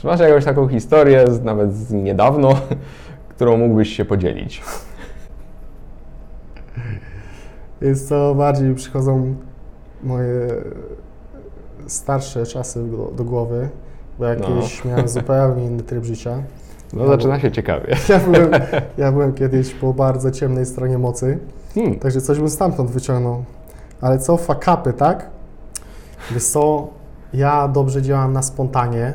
Czy 0.05 0.09
masz 0.09 0.19
jakąś 0.19 0.45
taką 0.45 0.67
historię, 0.67 1.25
nawet 1.43 1.75
z 1.75 1.91
niedawno, 1.91 2.49
którą 3.35 3.57
mógłbyś 3.57 3.89
się 3.97 4.05
podzielić? 4.05 4.63
Jest 7.81 8.09
to 8.09 8.35
bardziej 8.35 8.75
przychodzą 8.75 9.35
moje 10.03 10.47
starsze 11.87 12.45
czasy 12.45 12.83
do, 13.15 13.23
głowy, 13.23 13.69
bo 14.19 14.25
jak 14.25 14.39
No. 14.39 14.47
miałem 14.85 15.07
zupełnie 15.07 15.65
inny 15.65 15.83
tryb 15.83 16.03
życia. 16.03 16.43
No 16.93 17.03
Ja 17.03 17.09
zaczyna 17.09 17.39
się 17.39 17.51
ciekawie. 17.51 17.95
Ja 18.09 18.19
byłem, 18.19 18.51
ja 18.97 19.11
byłem 19.11 19.33
kiedyś 19.33 19.73
po 19.73 19.93
bardzo 19.93 20.31
ciemnej 20.31 20.65
stronie 20.65 20.97
mocy, 20.97 21.39
Hmm. 21.75 21.99
także 21.99 22.21
coś 22.21 22.37
bym 22.39 22.49
stamtąd 22.49 22.91
wyciągnął. 22.91 23.43
Ale 24.01 24.19
co, 24.19 24.37
fakapy, 24.37 24.93
tak? 24.93 25.29
Wiesz 26.31 26.45
co, 26.45 26.87
ja 27.33 27.67
dobrze 27.67 28.01
działam 28.01 28.33
na 28.33 28.41
spontanie 28.41 29.13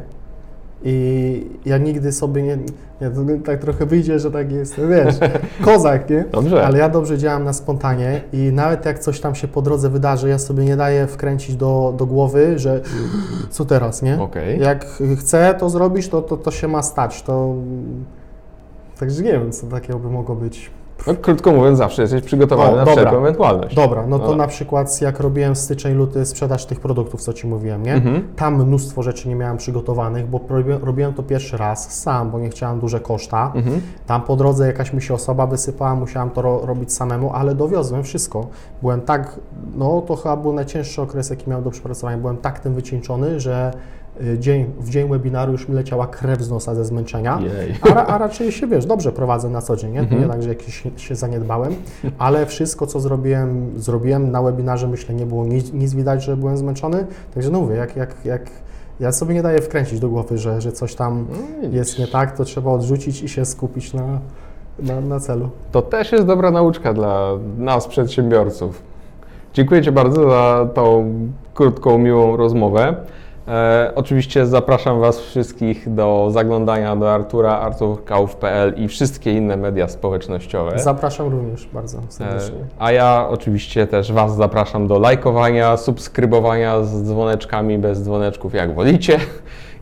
i 0.85 1.47
ja 1.65 1.79
nigdy 1.79 2.13
sobie 2.13 2.43
nie, 2.43 2.59
nie 3.01 3.39
tak 3.45 3.61
trochę 3.61 3.87
wyjdzie, 3.87 4.19
że 4.19 4.31
tak 4.31 4.53
jest, 4.53 4.75
wiesz, 4.77 5.15
kozak, 5.65 6.11
nie? 6.11 6.25
Dobrze. 6.33 6.67
Ale 6.67 6.79
ja 6.79 6.89
dobrze 6.89 7.19
działam 7.19 7.45
na 7.45 7.53
spontanie 7.53 8.21
i 8.33 8.39
nawet 8.53 8.87
jak 8.87 8.99
coś 8.99 9.21
tam 9.21 9.35
się 9.35 9.49
po 9.49 9.63
drodze 9.63 9.91
wydarzy, 9.91 10.29
ja 10.29 10.39
sobie 10.39 10.65
nie 10.65 10.77
daję 10.77 11.07
wkręcić 11.07 11.57
do, 11.57 11.95
do 11.97 12.07
głowy, 12.07 12.59
że 12.59 12.81
co 13.51 13.65
teraz, 13.65 14.03
nie? 14.03 14.21
Okej. 14.21 14.61
Jak 14.61 14.87
chcę 15.19 15.55
to 15.59 15.71
zrobić, 15.71 16.09
to, 16.09 16.23
to, 16.23 16.37
to 16.37 16.51
się 16.51 16.69
ma 16.69 16.83
stać. 16.83 17.23
To... 17.23 17.55
Także 18.99 19.23
nie 19.23 19.33
wiem, 19.33 19.53
co 19.53 19.67
takiego 19.67 19.99
by 19.99 20.11
mogło 20.11 20.37
być. 20.37 20.71
No, 21.07 21.15
krótko 21.15 21.53
mówiąc, 21.53 21.79
zawsze 21.79 22.03
jesteś 22.03 22.23
przygotowany 22.23 22.73
O, 22.73 22.77
na 22.77 22.85
dobra. 22.85 22.93
wszelką 22.95 23.19
ewentualność. 23.19 23.77
Dobra, 23.77 24.07
no 24.07 24.19
to 24.19 24.25
Dobra. 24.25 24.37
na 24.37 24.47
przykład 24.47 25.01
jak 25.01 25.21
robiłem 25.21 25.57
styczeń, 25.57 25.95
luty 25.95 26.27
sprzedaż 26.27 26.67
tych 26.67 26.81
produktów, 26.81 27.23
co 27.23 27.33
Ci 27.33 27.47
mówiłem, 27.47 27.83
nie? 27.83 27.95
Mhm. 27.95 28.29
Tam 28.37 28.67
mnóstwo 28.67 29.03
rzeczy 29.03 29.29
nie 29.29 29.35
miałem 29.35 29.57
przygotowanych, 29.57 30.27
bo 30.29 30.41
robiłem, 30.49 30.85
robiłem 30.85 31.15
to 31.15 31.23
pierwszy 31.23 31.57
raz 31.57 32.01
sam, 32.03 32.31
bo 32.31 32.39
nie 32.39 32.51
chciałem 32.51 32.81
duże 32.81 33.01
koszta. 33.01 33.53
Mhm. 33.55 33.81
Tam 34.07 34.23
po 34.23 34.37
drodze 34.37 34.67
jakaś 34.67 34.93
mi 34.93 35.03
się 35.03 35.15
osoba 35.15 35.47
wysypała, 35.47 35.95
musiałem 35.95 36.31
to 36.31 36.43
ro 36.43 36.61
robić 36.67 36.93
samemu, 36.93 37.33
ale 37.35 37.55
dowiozłem 37.55 38.03
wszystko. 38.03 38.47
Byłem 38.83 39.01
tak, 39.01 39.41
no 39.77 40.03
to 40.07 40.17
chyba 40.17 40.37
był 40.37 40.53
najcięższy 40.53 41.03
okres, 41.03 41.31
jaki 41.31 41.51
miałem 41.51 41.65
do 41.65 41.71
przepracowania. 41.71 42.19
Byłem 42.19 42.37
tak 42.37 42.61
tym 42.61 42.75
wycieńczony, 42.75 43.41
że 43.41 43.73
dzień, 44.39 44.67
w 44.81 44.91
dzień 44.91 45.09
webinaru 45.09 45.53
już 45.53 45.69
mi 45.69 45.75
leciała 45.75 46.07
krew 46.07 46.43
z 46.43 46.51
nosa 46.51 46.75
ze 46.75 46.85
zmęczenia. 46.85 47.39
A, 47.83 48.07
a 48.07 48.19
raczej 48.19 48.53
się, 48.53 48.67
wiesz, 48.67 48.87
dobrze 48.87 49.13
prowadzę 49.13 49.49
na 49.51 49.63
co 49.63 49.77
dzień, 49.77 49.93
nie? 49.93 50.01
Mhm. 50.01 50.23
nie 50.23 50.29
tak, 50.29 50.43
że 50.43 50.49
jakiś 50.49 50.83
się 50.97 51.15
zaniedbałem, 51.15 51.75
ale 52.19 52.47
wszystko, 52.47 52.87
co 52.87 53.01
zrobiłem, 53.01 53.71
zrobiłem 53.77 54.31
na 54.31 54.43
webinarze, 54.43 54.89
myślę, 54.89 55.15
nie 55.15 55.27
było 55.27 55.47
nic, 55.47 55.73
nic 55.73 55.95
widać, 55.95 56.25
że 56.25 56.37
byłem 56.37 56.57
zmęczony. 56.57 57.07
Także 57.35 57.51
no 57.51 57.61
mówię, 57.61 57.75
jak, 57.75 57.97
jak, 57.97 58.15
jak 58.25 58.43
ja 59.01 59.13
sobie 59.13 59.35
nie 59.35 59.43
daję 59.43 59.61
wkręcić 59.63 60.01
do 60.01 60.09
głowy, 60.09 60.39
że, 60.39 60.61
że 60.61 60.73
coś 60.73 60.95
tam 60.95 61.27
No, 61.63 61.69
jest 61.69 61.99
nie 61.99 62.07
tak, 62.07 62.37
to 62.37 62.45
trzeba 62.45 62.71
odrzucić 62.71 63.23
i 63.23 63.29
się 63.29 63.45
skupić 63.45 63.95
na, 63.95 64.19
na, 64.79 65.01
na 65.01 65.21
celu. 65.21 65.49
To 65.73 65.83
też 65.83 66.13
jest 66.13 66.27
dobra 66.27 66.51
nauczka 66.51 66.95
dla 66.95 67.31
nas, 67.59 67.87
przedsiębiorców. 67.87 68.83
Dziękuję 69.55 69.83
Ci 69.83 69.93
bardzo 69.93 70.31
za 70.31 70.69
tą 70.75 71.15
krótką, 71.55 71.99
miłą 71.99 72.37
rozmowę. 72.37 72.97
E, 73.51 73.93
oczywiście 73.95 74.47
zapraszam 74.47 75.01
Was 75.01 75.21
wszystkich 75.21 75.95
do 75.95 76.29
zaglądania 76.31 76.97
do 76.97 77.15
Artura, 77.15 77.59
arturkauf.pl 77.59 78.75
i 78.77 78.89
wszystkie 78.89 79.33
inne 79.33 79.57
media 79.57 79.89
społecznościowe. 79.89 80.79
Zapraszam 80.79 81.29
również 81.29 81.67
bardzo 81.67 81.99
E, 81.99 82.01
serdecznie. 82.09 82.59
A 82.79 82.93
ja 82.93 83.27
oczywiście 83.31 83.87
też 83.87 84.13
Was 84.13 84.37
zapraszam 84.37 84.87
do 84.87 84.99
lajkowania, 84.99 85.77
subskrybowania 85.77 86.83
z 86.83 87.03
dzwoneczkami, 87.03 87.79
bez 87.79 88.03
dzwoneczków, 88.03 88.55
jak 88.55 88.75
wolicie, 88.75 89.19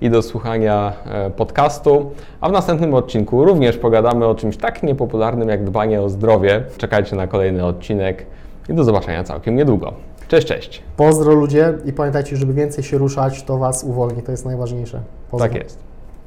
i 0.00 0.11
do 0.11 0.22
słuchania 0.22 0.92
e, 1.04 1.31
podcastu. 1.31 2.11
A 2.40 2.48
w 2.48 2.52
następnym 2.52 2.94
odcinku 2.94 3.44
również 3.44 3.76
pogadamy 3.76 4.26
o 4.26 4.35
czymś 4.35 4.57
tak 4.57 4.83
niepopularnym 4.83 5.48
jak 5.48 5.64
dbanie 5.64 6.02
o 6.02 6.09
zdrowie. 6.09 6.64
Czekajcie 6.76 7.16
na 7.16 7.26
kolejny 7.26 7.64
odcinek 7.64 8.26
i 8.68 8.74
do 8.74 8.85
zobaczenia 8.85 9.24
całkiem 9.24 9.57
niedługo. 9.57 9.92
Cześć, 10.28 10.46
cześć. 10.46 10.82
Pozdro 10.96 11.34
ludzie 11.34 11.74
i 11.84 11.92
pamiętajcie, 11.92 12.36
żeby 12.36 12.54
więcej 12.54 12.84
się 12.84 12.98
ruszać, 12.98 13.42
to 13.42 13.58
Was 13.58 13.84
uwolni, 13.84 14.22
to 14.22 14.30
jest 14.30 14.44
najważniejsze. 14.44 15.00
Pozdro. 15.30 15.48
Tak 15.48 15.62
jest. 15.62 15.78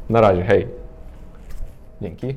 Na 0.09 0.21
razie, 0.21 0.43
hej. 0.43 0.67
Dzięki. 2.01 2.35